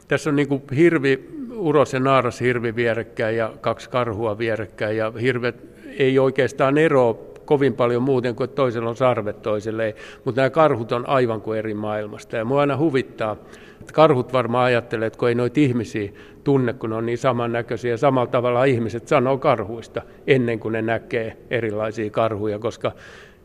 Tässä 0.08 0.30
on 0.30 0.36
niin 0.36 0.48
kuin 0.48 0.64
hirvi, 0.76 1.30
uros 1.56 1.94
ja 1.94 2.00
naaras 2.00 2.42
hirvi 2.42 2.76
vierekkäin 2.76 3.38
ja 3.38 3.54
kaksi 3.62 3.90
karhua 3.90 4.38
vierekkäin 4.38 4.98
ja 4.98 5.14
hirvet 5.22 5.73
ei 6.00 6.20
oikeastaan 6.20 6.78
eroa 6.78 7.34
kovin 7.46 7.74
paljon 7.74 8.04
muuten 8.04 8.36
kuin 8.36 8.50
toisella 8.50 8.90
on 8.90 8.96
sarvet, 8.96 9.42
toiselle. 9.42 9.96
Mutta 10.26 10.42
nämä 10.42 10.50
karhut 10.50 10.92
on 10.92 11.10
aivan 11.10 11.42
kuin 11.42 11.60
eri 11.60 11.74
maailmasta. 11.74 12.38
Ja 12.38 12.46
mua 12.46 12.62
aina 12.62 12.78
huvittaa, 12.78 13.38
että 13.82 13.94
karhut 13.94 14.34
varmaan 14.34 14.66
ajattelee, 14.66 15.08
että 15.08 15.20
kun 15.20 15.30
ei 15.30 15.36
noita 15.36 15.60
ihmisiä 15.60 16.12
tunne, 16.44 16.74
kun 16.74 16.90
ne 16.90 16.96
on 16.96 17.06
niin 17.06 17.18
samannäköisiä. 17.18 17.98
Samalla 17.98 18.32
tavalla 18.32 18.64
ihmiset 18.64 19.08
sanoo 19.08 19.38
karhuista 19.38 20.02
ennen 20.28 20.60
kuin 20.60 20.72
ne 20.72 20.82
näkee 20.82 21.38
erilaisia 21.50 22.10
karhuja, 22.10 22.60
koska 22.60 22.92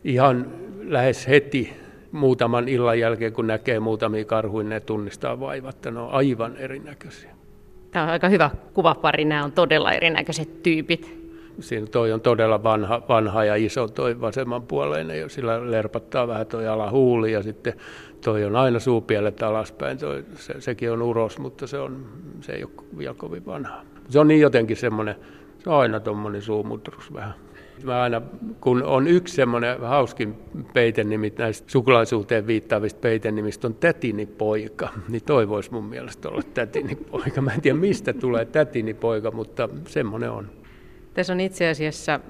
ihan 0.04 0.46
lähes 0.80 1.28
heti 1.28 1.72
muutaman 2.12 2.68
illan 2.68 2.98
jälkeen, 2.98 3.32
kun 3.32 3.46
näkee 3.46 3.80
muutamia 3.80 4.24
karhuja, 4.24 4.68
ne 4.68 4.80
tunnistaa 4.80 5.40
vaivat, 5.40 5.76
ne 5.90 6.00
on 6.00 6.10
aivan 6.10 6.56
erinäköisiä. 6.56 7.30
Tämä 7.90 8.04
on 8.04 8.10
aika 8.10 8.28
hyvä 8.28 8.50
kuvapari, 8.74 9.24
nämä 9.24 9.44
on 9.44 9.52
todella 9.52 9.92
erinäköiset 9.92 10.62
tyypit 10.62 11.27
siinä 11.60 11.86
toi 11.86 12.12
on 12.12 12.20
todella 12.20 12.62
vanha, 12.62 13.02
vanha 13.08 13.44
ja 13.44 13.56
iso 13.56 13.88
toi 13.88 14.20
vasemmanpuoleinen, 14.20 15.20
ja 15.20 15.28
sillä 15.28 15.70
lerpattaa 15.70 16.28
vähän 16.28 16.46
toi 16.46 16.68
alahuuli 16.68 17.32
ja 17.32 17.42
sitten 17.42 17.72
toi 18.24 18.44
on 18.44 18.56
aina 18.56 18.78
suupielet 18.78 19.42
alaspäin, 19.42 19.98
toi, 19.98 20.24
se, 20.34 20.54
sekin 20.58 20.92
on 20.92 21.02
uros, 21.02 21.38
mutta 21.38 21.66
se, 21.66 21.78
on, 21.78 22.06
se 22.40 22.52
ei 22.52 22.64
ole 22.64 22.72
vielä 22.98 23.14
kovin 23.14 23.46
vanha. 23.46 23.82
Se 24.08 24.20
on 24.20 24.28
niin 24.28 24.40
jotenkin 24.40 24.76
semmoinen, 24.76 25.16
se 25.58 25.70
on 25.70 25.80
aina 25.80 26.00
tuommoinen 26.00 26.42
suumutrus 26.42 27.14
vähän. 27.14 27.34
Mä 27.82 28.02
aina, 28.02 28.22
kun 28.60 28.82
on 28.82 29.08
yksi 29.08 29.34
semmoinen 29.34 29.80
hauskin 29.80 30.34
peitenimi 30.74 31.32
näistä 31.38 31.70
sukulaisuuteen 31.70 32.46
viittaavista 32.46 33.00
peitenimistä 33.00 33.66
on 33.66 33.74
tätini 33.74 34.26
poika, 34.26 34.88
niin 35.08 35.22
toi 35.26 35.48
voisi 35.48 35.72
mun 35.72 35.84
mielestä 35.84 36.28
olla 36.28 36.42
tätini 36.54 36.94
poika. 36.94 37.42
Mä 37.42 37.52
en 37.52 37.60
tiedä 37.60 37.78
mistä 37.78 38.12
tulee 38.12 38.44
tätini 38.44 38.94
poika, 38.94 39.30
mutta 39.30 39.68
semmoinen 39.86 40.30
on. 40.30 40.57
Tässä 41.14 41.32
on 41.32 41.40
itse 41.40 41.68
asiassa 41.68 42.20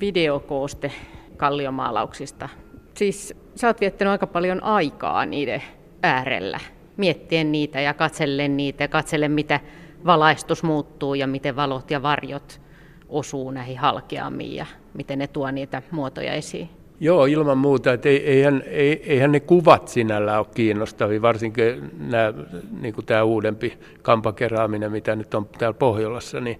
videokooste 0.00 0.92
kalliomaalauksista. 1.36 2.48
Siis 2.94 3.34
sä 3.56 3.66
oot 3.66 3.80
viettänyt 3.80 4.12
aika 4.12 4.26
paljon 4.26 4.62
aikaa 4.62 5.26
niiden 5.26 5.62
äärellä, 6.02 6.60
miettien 6.96 7.52
niitä 7.52 7.80
ja 7.80 7.94
katsellen 7.94 8.56
niitä 8.56 8.84
ja 8.84 8.88
katsellen, 8.88 9.32
mitä 9.32 9.60
valaistus 10.06 10.62
muuttuu 10.62 11.14
ja 11.14 11.26
miten 11.26 11.56
valot 11.56 11.90
ja 11.90 12.02
varjot 12.02 12.60
osuu 13.08 13.50
näihin 13.50 13.78
halkeamiin 13.78 14.56
ja 14.56 14.66
miten 14.94 15.18
ne 15.18 15.26
tuo 15.26 15.50
niitä 15.50 15.82
muotoja 15.90 16.32
esiin. 16.32 16.70
Joo, 17.00 17.26
ilman 17.26 17.58
muuta. 17.58 17.92
Että 17.92 18.08
eihän, 18.08 18.62
eihän 19.06 19.32
ne 19.32 19.40
kuvat 19.40 19.88
sinällä 19.88 20.38
ole 20.38 20.46
kiinnostavia, 20.54 21.22
varsinkin 21.22 21.90
nämä, 22.08 22.34
niin 22.80 22.94
kuin 22.94 23.06
tämä 23.06 23.22
uudempi 23.22 23.78
kampakeraaminen, 24.02 24.92
mitä 24.92 25.16
nyt 25.16 25.34
on 25.34 25.48
täällä 25.58 25.78
Pohjolassa, 25.78 26.40
niin 26.40 26.58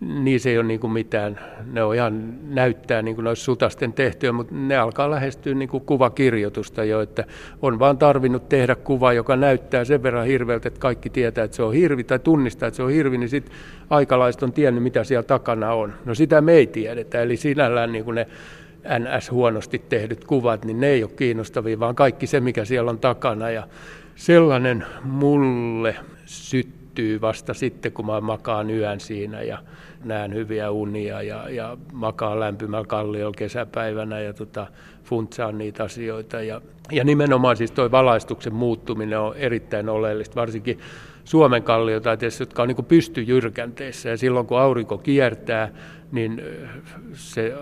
niissä 0.00 0.50
ei 0.50 0.58
ole 0.58 0.66
niin 0.66 0.80
kuin 0.80 0.92
mitään, 0.92 1.40
ne 1.72 1.82
on 1.82 1.94
ihan 1.94 2.34
näyttää 2.48 3.02
niin 3.02 3.16
kuin 3.16 3.36
sutasten 3.36 3.92
tehtyä, 3.92 4.32
mutta 4.32 4.54
ne 4.54 4.76
alkaa 4.76 5.10
lähestyä 5.10 5.54
niin 5.54 5.68
kuin 5.68 5.84
kuvakirjoitusta 5.84 6.84
jo, 6.84 7.00
että 7.00 7.24
on 7.62 7.78
vaan 7.78 7.98
tarvinnut 7.98 8.48
tehdä 8.48 8.74
kuva, 8.74 9.12
joka 9.12 9.36
näyttää 9.36 9.84
sen 9.84 10.02
verran 10.02 10.26
hirveältä, 10.26 10.68
että 10.68 10.80
kaikki 10.80 11.10
tietää, 11.10 11.44
että 11.44 11.56
se 11.56 11.62
on 11.62 11.74
hirvi 11.74 12.04
tai 12.04 12.18
tunnistaa, 12.18 12.66
että 12.66 12.76
se 12.76 12.82
on 12.82 12.90
hirvi, 12.90 13.18
niin 13.18 13.28
sitten 13.28 13.54
aikalaiset 13.90 14.42
on 14.42 14.52
tiennyt, 14.52 14.82
mitä 14.82 15.04
siellä 15.04 15.22
takana 15.22 15.72
on. 15.72 15.92
No 16.04 16.14
sitä 16.14 16.40
me 16.40 16.52
ei 16.52 16.66
tiedetä, 16.66 17.22
eli 17.22 17.36
sinällään 17.36 17.92
niin 17.92 18.04
kuin 18.04 18.14
ne 18.14 18.26
NS 18.98 19.30
huonosti 19.30 19.78
tehdyt 19.88 20.24
kuvat, 20.24 20.64
niin 20.64 20.80
ne 20.80 20.86
ei 20.86 21.02
ole 21.02 21.10
kiinnostavia, 21.16 21.80
vaan 21.80 21.94
kaikki 21.94 22.26
se, 22.26 22.40
mikä 22.40 22.64
siellä 22.64 22.90
on 22.90 22.98
takana 22.98 23.50
ja 23.50 23.68
sellainen 24.16 24.84
mulle 25.02 25.96
syttyy 26.24 27.20
vasta 27.20 27.54
sitten, 27.54 27.92
kun 27.92 28.06
mä 28.06 28.20
makaan 28.20 28.70
yön 28.70 29.00
siinä 29.00 29.42
ja 29.42 29.58
näen 30.04 30.34
hyviä 30.34 30.70
unia 30.70 31.22
ja, 31.22 31.48
ja 31.48 31.76
makaan 31.92 32.40
lämpimällä 32.40 32.86
kalliolla 32.86 33.34
kesäpäivänä 33.38 34.20
ja 34.20 34.32
tota, 34.32 34.66
funtsaan 35.04 35.58
niitä 35.58 35.84
asioita. 35.84 36.42
Ja, 36.42 36.60
ja 36.92 37.04
nimenomaan 37.04 37.56
siis 37.56 37.70
tuo 37.70 37.90
valaistuksen 37.90 38.54
muuttuminen 38.54 39.18
on 39.18 39.36
erittäin 39.36 39.88
oleellista, 39.88 40.34
varsinkin 40.34 40.78
Suomen 41.24 41.62
kalliotaiteessa, 41.62 42.42
jotka 42.42 42.62
on 42.62 42.68
niin 42.68 42.84
pystyjyrkänteissä. 42.84 44.08
Ja 44.08 44.16
silloin 44.16 44.46
kun 44.46 44.60
aurinko 44.60 44.98
kiertää, 44.98 45.68
niin 46.12 46.42
se 47.12 47.54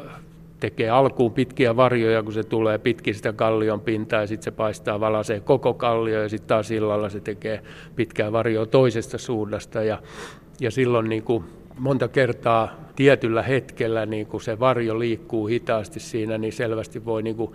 tekee 0.63 0.91
alkuun 0.91 1.33
pitkiä 1.33 1.77
varjoja, 1.77 2.23
kun 2.23 2.33
se 2.33 2.43
tulee 2.43 2.79
pitkin 2.79 3.15
sitä 3.15 3.33
kallion 3.33 3.81
pintaa 3.81 4.21
ja 4.21 4.27
sitten 4.27 4.45
se 4.45 4.51
paistaa 4.51 5.01
valasee 5.01 5.41
koko 5.41 5.75
kallio 5.75 6.23
ja 6.23 6.29
sitten 6.29 6.49
taas 6.49 6.71
illalla 6.71 7.09
se 7.09 7.21
tekee 7.21 7.63
pitkää 7.97 8.33
varjoa 8.33 8.67
toisesta 8.67 9.19
suunnasta. 9.19 9.83
Ja, 9.83 10.03
ja 10.61 10.71
silloin 10.71 11.09
niin 11.09 11.23
kuin 11.23 11.45
monta 11.79 12.09
kertaa 12.09 12.77
tietyllä 12.97 13.43
hetkellä 13.43 14.07
niin 14.07 14.27
kun 14.27 14.41
se 14.41 14.61
varjo 14.61 14.99
liikkuu 14.99 15.47
hitaasti 15.47 16.01
siinä, 16.01 16.39
niin 16.39 16.53
selvästi 16.53 17.05
voi 17.05 17.23
niin 17.23 17.37
kuin 17.37 17.53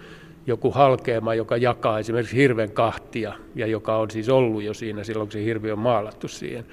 joku 0.48 0.72
halkeama, 0.72 1.34
joka 1.34 1.58
jakaa 1.58 2.00
esimerkiksi 2.00 2.38
hirven 2.38 2.72
kahtia, 2.72 3.34
ja 3.56 3.68
joka 3.68 3.98
on 3.98 4.12
siis 4.12 4.30
ollut 4.30 4.64
jo 4.64 4.74
siinä 4.74 5.04
silloin, 5.04 5.28
kun 5.28 5.32
se 5.32 5.44
hirvi 5.44 5.72
on 5.72 5.80
maalattu 5.80 6.28
siihen, 6.28 6.66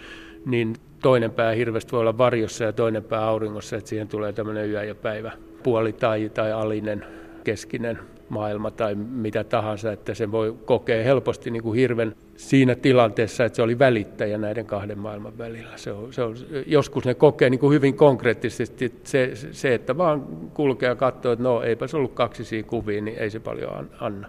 niin 0.46 0.74
toinen 1.02 1.30
pää 1.30 1.52
hirvestä 1.52 1.92
voi 1.92 2.00
olla 2.00 2.18
varjossa 2.18 2.64
ja 2.64 2.72
toinen 2.72 3.04
pää 3.04 3.24
auringossa, 3.24 3.76
että 3.76 3.88
siihen 3.88 4.08
tulee 4.08 4.32
tämmöinen 4.32 4.70
yö 4.70 4.84
ja 4.84 4.94
päivä 4.94 5.32
puoli 5.64 5.92
tai, 5.92 6.30
tai 6.34 6.52
alinen 6.52 7.04
keskinen 7.44 7.98
maailma 8.28 8.70
tai 8.70 8.94
mitä 8.94 9.44
tahansa, 9.44 9.92
että 9.92 10.14
se 10.14 10.32
voi 10.32 10.54
kokea 10.64 11.04
helposti 11.04 11.50
niin 11.50 11.62
kuin 11.62 11.78
hirven 11.78 12.14
siinä 12.36 12.74
tilanteessa, 12.74 13.44
että 13.44 13.56
se 13.56 13.62
oli 13.62 13.78
välittäjä 13.78 14.38
näiden 14.38 14.66
kahden 14.66 14.98
maailman 14.98 15.38
välillä. 15.38 15.76
Se 15.76 15.92
on, 15.92 16.12
se 16.12 16.22
on, 16.22 16.36
joskus 16.66 17.04
ne 17.04 17.14
kokee 17.14 17.50
niin 17.50 17.58
kuin 17.58 17.74
hyvin 17.74 17.96
konkreettisesti 17.96 18.92
se, 19.04 19.30
se, 19.34 19.74
että 19.74 19.96
vaan 19.96 20.22
kulkee 20.54 20.88
ja 20.88 20.96
katsoo, 20.96 21.32
että 21.32 21.42
no 21.42 21.62
eipä 21.62 21.86
se 21.86 21.96
ollut 21.96 22.14
kaksisia 22.14 22.62
kuvia, 22.62 23.02
niin 23.02 23.18
ei 23.18 23.30
se 23.30 23.40
paljon 23.40 23.90
anna. 24.00 24.28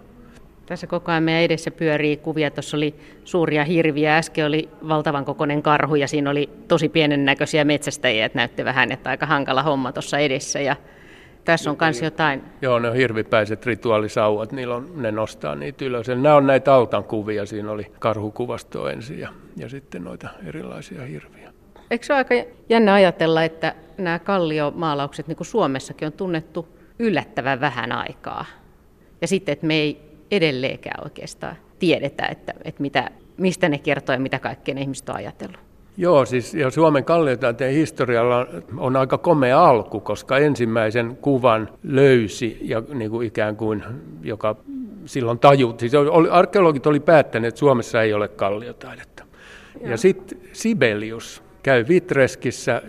Tässä 0.66 0.86
koko 0.86 1.12
ajan 1.12 1.22
meidän 1.22 1.42
edessä 1.42 1.70
pyörii 1.70 2.16
kuvia. 2.16 2.50
Tuossa 2.50 2.76
oli 2.76 2.94
suuria 3.24 3.64
hirviä, 3.64 4.16
äsken 4.16 4.46
oli 4.46 4.68
valtavan 4.88 5.24
kokoinen 5.24 5.62
karhu 5.62 5.94
ja 5.94 6.08
siinä 6.08 6.30
oli 6.30 6.50
tosi 6.68 6.88
pienen 6.88 7.24
näköisiä 7.24 7.64
metsästäjiä, 7.64 8.26
että 8.26 8.38
näytti 8.38 8.64
vähän, 8.64 8.92
että 8.92 9.10
aika 9.10 9.26
hankala 9.26 9.62
homma 9.62 9.92
tuossa 9.92 10.18
edessä. 10.18 10.60
Ja 10.60 10.76
tässä 11.46 11.70
on 11.70 11.76
myös 11.80 12.02
jotain. 12.02 12.42
Joo, 12.62 12.78
ne 12.78 12.88
on 12.88 12.96
hirvipäiset 12.96 13.66
rituaalisauvat, 13.66 14.52
niillä 14.52 14.74
on, 14.74 14.90
ne 14.96 15.12
nostaa 15.12 15.54
niitä 15.54 15.84
ylös. 15.84 16.08
nämä 16.08 16.34
on 16.34 16.46
näitä 16.46 16.74
altan 16.74 17.04
kuvia, 17.04 17.46
siinä 17.46 17.70
oli 17.70 17.92
karhukuvasto 17.98 18.88
ensin 18.88 19.18
ja, 19.18 19.28
ja 19.56 19.68
sitten 19.68 20.04
noita 20.04 20.28
erilaisia 20.46 21.02
hirviä. 21.02 21.52
Eikö 21.90 22.06
se 22.06 22.12
ole 22.12 22.18
aika 22.18 22.34
jännä 22.68 22.94
ajatella, 22.94 23.44
että 23.44 23.74
nämä 23.98 24.18
kalliomaalaukset 24.18 25.28
niin 25.28 25.36
kuin 25.36 25.46
Suomessakin 25.46 26.06
on 26.06 26.12
tunnettu 26.12 26.68
yllättävän 26.98 27.60
vähän 27.60 27.92
aikaa. 27.92 28.44
Ja 29.20 29.28
sitten, 29.28 29.52
että 29.52 29.66
me 29.66 29.74
ei 29.74 30.00
edelleenkään 30.30 31.04
oikeastaan 31.04 31.56
tiedetä, 31.78 32.26
että, 32.26 32.54
että 32.64 32.82
mitä, 32.82 33.10
mistä 33.36 33.68
ne 33.68 33.78
kertoo 33.78 34.12
ja 34.12 34.20
mitä 34.20 34.38
kaikkea 34.38 34.74
ne 34.74 34.80
ihmiset 34.80 35.08
on 35.08 35.16
ajatellut. 35.16 35.60
Joo, 35.96 36.24
siis 36.24 36.54
ja 36.54 36.70
Suomen 36.70 37.04
kalliotaiteen 37.04 37.74
historialla 37.74 38.46
on 38.76 38.96
aika 38.96 39.18
komea 39.18 39.64
alku, 39.64 40.00
koska 40.00 40.38
ensimmäisen 40.38 41.16
kuvan 41.20 41.68
löysi 41.82 42.58
ja 42.60 42.82
niin 42.94 43.10
kuin 43.10 43.26
ikään 43.26 43.56
kuin, 43.56 43.84
joka 44.22 44.56
silloin 45.04 45.38
tajut, 45.38 45.80
siis 45.80 45.94
oli, 45.94 46.28
arkeologit 46.30 46.86
oli 46.86 47.00
päättäneet, 47.00 47.48
että 47.48 47.58
Suomessa 47.58 48.02
ei 48.02 48.14
ole 48.14 48.28
kalliotaidetta. 48.28 49.24
Ja, 49.80 49.90
ja 49.90 49.96
sitten 49.96 50.38
Sibelius 50.52 51.42
käy 51.62 51.84
Vitreskissä 51.88 52.82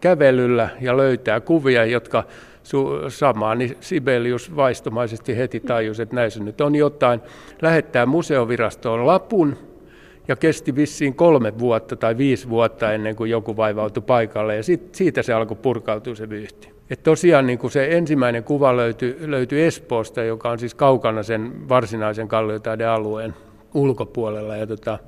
kävelyllä 0.00 0.68
ja 0.80 0.96
löytää 0.96 1.40
kuvia, 1.40 1.84
jotka 1.84 2.24
su- 2.64 3.10
samaa, 3.10 3.54
niin 3.54 3.76
Sibelius 3.80 4.56
vaistomaisesti 4.56 5.36
heti 5.36 5.60
tajusi, 5.60 6.02
että 6.02 6.16
näissä 6.16 6.44
nyt 6.44 6.60
on 6.60 6.74
jotain. 6.74 7.20
Lähettää 7.62 8.06
museovirastoon 8.06 9.06
lapun, 9.06 9.56
ja 10.28 10.36
kesti 10.36 10.76
vissiin 10.76 11.14
kolme 11.14 11.58
vuotta 11.58 11.96
tai 11.96 12.18
viisi 12.18 12.48
vuotta 12.48 12.92
ennen 12.92 13.16
kuin 13.16 13.30
joku 13.30 13.56
vaivautui 13.56 14.02
paikalle 14.06 14.56
ja 14.56 14.62
sit, 14.62 14.94
siitä 14.94 15.22
se 15.22 15.32
alkoi 15.32 15.56
purkautua 15.56 16.14
se 16.14 16.28
vyyhti. 16.28 16.72
Et 16.90 17.02
tosiaan 17.02 17.46
niin 17.46 17.58
kuin 17.58 17.70
se 17.70 17.88
ensimmäinen 17.90 18.44
kuva 18.44 18.76
löytyi, 18.76 19.16
löytyi 19.20 19.62
Espoosta, 19.62 20.22
joka 20.22 20.50
on 20.50 20.58
siis 20.58 20.74
kaukana 20.74 21.22
sen 21.22 21.68
varsinaisen 21.68 22.28
kalliotaidealueen 22.28 23.34
ulkopuolella. 23.74 24.56
Ja 24.56 24.66
tota, 24.66 24.98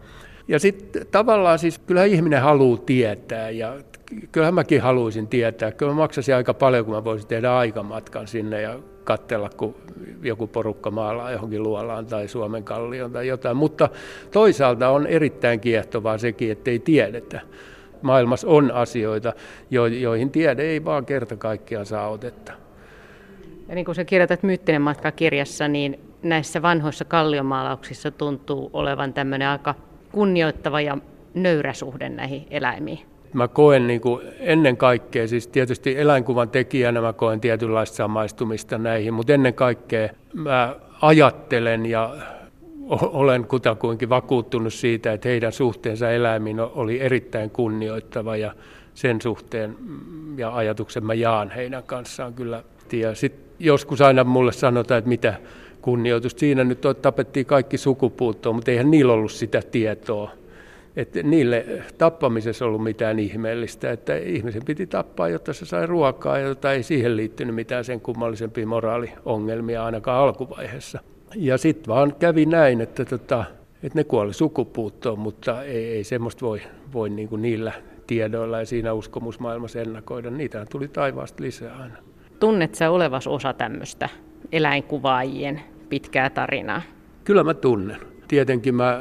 Ja 0.48 0.58
sitten 0.58 1.06
tavallaan 1.10 1.58
siis 1.58 1.78
kyllä 1.78 2.04
ihminen 2.04 2.42
haluaa 2.42 2.78
tietää 2.86 3.50
ja 3.50 3.76
kyllähän 4.32 4.54
mäkin 4.54 4.80
haluaisin 4.80 5.28
tietää. 5.28 5.72
Kyllä 5.72 5.92
mä 5.92 5.98
maksaisin 5.98 6.34
aika 6.34 6.54
paljon, 6.54 6.84
kun 6.84 6.94
mä 6.94 7.04
voisin 7.04 7.28
tehdä 7.28 7.56
aikamatkan 7.56 8.26
sinne 8.26 8.60
ja 8.60 8.78
katsella, 9.04 9.50
kun 9.56 9.74
joku 10.22 10.46
porukka 10.46 10.90
maalaa 10.90 11.30
johonkin 11.30 11.62
luolaan 11.62 12.06
tai 12.06 12.28
Suomen 12.28 12.64
kallioon 12.64 13.12
tai 13.12 13.26
jotain. 13.26 13.56
Mutta 13.56 13.88
toisaalta 14.30 14.88
on 14.88 15.06
erittäin 15.06 15.60
kiehtovaa 15.60 16.18
sekin, 16.18 16.52
että 16.52 16.70
ei 16.70 16.78
tiedetä. 16.78 17.40
Maailmassa 18.02 18.48
on 18.48 18.70
asioita, 18.70 19.32
joihin 20.00 20.30
tiede 20.30 20.62
ei 20.62 20.84
vaan 20.84 21.06
kerta 21.06 21.36
kaikkiaan 21.36 21.86
saa 21.86 22.08
otetta. 22.08 22.52
Ja 23.68 23.74
niin 23.74 23.84
kuin 23.84 23.94
sä 23.94 24.04
kirjoitat 24.04 24.42
Myyttinen 24.42 24.82
matka 24.82 25.12
kirjassa, 25.12 25.68
niin 25.68 26.00
näissä 26.22 26.62
vanhoissa 26.62 27.04
kalliomaalauksissa 27.04 28.10
tuntuu 28.10 28.70
olevan 28.72 29.12
tämmöinen 29.12 29.48
aika 29.48 29.74
kunnioittava 30.12 30.80
ja 30.80 30.98
nöyrä 31.34 31.72
suhde 31.72 32.08
näihin 32.08 32.46
eläimiin. 32.50 33.13
Mä 33.34 33.48
koen 33.48 33.86
niin 33.86 34.00
kuin 34.00 34.26
ennen 34.38 34.76
kaikkea, 34.76 35.28
siis 35.28 35.48
tietysti 35.48 35.98
eläinkuvan 35.98 36.50
tekijänä 36.50 37.00
mä 37.00 37.12
koen 37.12 37.40
tietynlaista 37.40 37.96
samaistumista 37.96 38.78
näihin, 38.78 39.14
mutta 39.14 39.32
ennen 39.32 39.54
kaikkea 39.54 40.08
mä 40.34 40.76
ajattelen 41.02 41.86
ja 41.86 42.16
olen 42.88 43.44
kutakuinkin 43.44 44.08
vakuuttunut 44.08 44.74
siitä, 44.74 45.12
että 45.12 45.28
heidän 45.28 45.52
suhteensa 45.52 46.10
eläimiin 46.10 46.60
oli 46.60 47.00
erittäin 47.00 47.50
kunnioittava 47.50 48.36
ja 48.36 48.52
sen 48.94 49.20
suhteen 49.20 49.76
ja 50.36 50.56
ajatuksen 50.56 51.04
mä 51.04 51.14
jaan 51.14 51.50
heidän 51.50 51.82
kanssaan 51.82 52.34
kyllä. 52.34 52.62
Ja 52.92 53.14
sit 53.14 53.34
joskus 53.58 54.00
aina 54.00 54.24
mulle 54.24 54.52
sanotaan, 54.52 54.98
että 54.98 55.08
mitä 55.08 55.34
kunnioitusta 55.82 56.40
siinä 56.40 56.64
nyt 56.64 56.80
tapettiin 57.02 57.46
kaikki 57.46 57.78
sukupuuttoon, 57.78 58.54
mutta 58.54 58.70
eihän 58.70 58.90
niillä 58.90 59.12
ollut 59.12 59.32
sitä 59.32 59.62
tietoa 59.70 60.30
että 60.96 61.22
niille 61.22 61.66
tappamisessa 61.98 62.66
ollut 62.66 62.82
mitään 62.82 63.18
ihmeellistä, 63.18 63.90
että 63.90 64.16
ihmisen 64.16 64.64
piti 64.64 64.86
tappaa, 64.86 65.28
jotta 65.28 65.52
se 65.52 65.66
sai 65.66 65.86
ruokaa, 65.86 66.38
jota 66.38 66.72
ei 66.72 66.82
siihen 66.82 67.16
liittynyt 67.16 67.54
mitään 67.54 67.84
sen 67.84 68.00
kummallisempia 68.00 68.66
moraaliongelmia 68.66 69.84
ainakaan 69.84 70.22
alkuvaiheessa. 70.22 70.98
Ja 71.36 71.58
sitten 71.58 71.94
vaan 71.94 72.14
kävi 72.18 72.46
näin, 72.46 72.80
että, 72.80 73.04
tota, 73.04 73.44
että 73.82 73.98
ne 73.98 74.04
kuoli 74.04 74.34
sukupuuttoon, 74.34 75.18
mutta 75.18 75.62
ei, 75.62 75.86
ei 75.86 76.04
semmoista 76.04 76.46
voi, 76.46 76.60
voi 76.92 77.10
niin 77.10 77.28
kuin 77.28 77.42
niillä 77.42 77.72
tiedoilla 78.06 78.58
ja 78.58 78.66
siinä 78.66 78.92
uskomusmaailmassa 78.92 79.80
ennakoida. 79.80 80.30
Niitä 80.30 80.66
tuli 80.70 80.88
taivaasta 80.88 81.42
lisää 81.42 81.76
aina. 81.76 81.96
Tunnet 82.40 82.74
sä 82.74 82.90
olevas 82.90 83.26
osa 83.26 83.52
tämmöistä 83.52 84.08
eläinkuvaajien 84.52 85.60
pitkää 85.88 86.30
tarinaa? 86.30 86.82
Kyllä 87.24 87.44
mä 87.44 87.54
tunnen. 87.54 87.96
Tietenkin 88.28 88.74
mä 88.74 89.00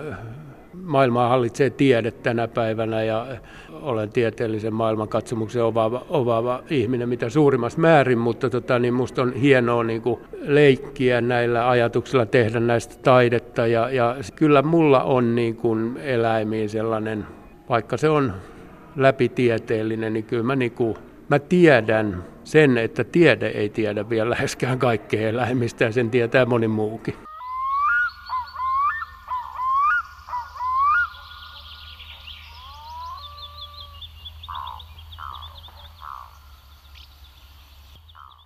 maailmaa 0.82 1.30
hallitsee 1.30 1.70
tiede 1.70 2.12
tänä 2.12 2.48
päivänä 2.48 3.04
ja 3.04 3.28
olen 3.72 4.10
tieteellisen 4.10 4.74
maailmankatsomuksen 4.74 5.64
ovaava, 5.64 6.06
ovaava 6.10 6.64
ihminen 6.70 7.10
mitä 7.10 7.30
suurimmassa 7.30 7.80
määrin, 7.80 8.18
mutta 8.18 8.50
tota, 8.50 8.80
niin 8.80 8.94
musta 8.94 9.22
on 9.22 9.34
hienoa 9.34 9.84
niin 9.84 10.02
kuin 10.02 10.20
leikkiä 10.42 11.22
näillä 11.22 11.70
ajatuksilla, 11.70 12.26
tehdä 12.26 12.60
näistä 12.60 12.96
taidetta 13.04 13.68
ja, 13.68 13.90
ja 13.90 14.16
kyllä 14.36 14.62
mulla 14.62 15.04
on 15.04 15.36
niin 15.36 15.56
kuin 15.56 15.98
eläimiin 15.98 16.70
sellainen, 16.70 17.26
vaikka 17.70 17.98
se 17.98 18.10
on 18.10 18.34
läpitieteellinen, 18.96 20.14
niin 20.14 20.26
kyllä 20.26 20.44
mä, 20.44 20.56
niin 20.56 20.72
kuin, 20.72 20.96
mä 21.30 21.40
tiedän 21.40 22.24
sen, 22.44 22.78
että 22.78 23.04
tiede 23.04 23.48
ei 23.48 23.70
tiedä 23.70 24.10
vielä 24.10 24.30
läheskään 24.30 24.80
kaikkea 24.80 25.30
eläimistä 25.30 25.86
ja 25.86 25.92
sen 25.92 26.10
tietää 26.10 26.46
moni 26.46 26.68
muukin. 26.68 27.14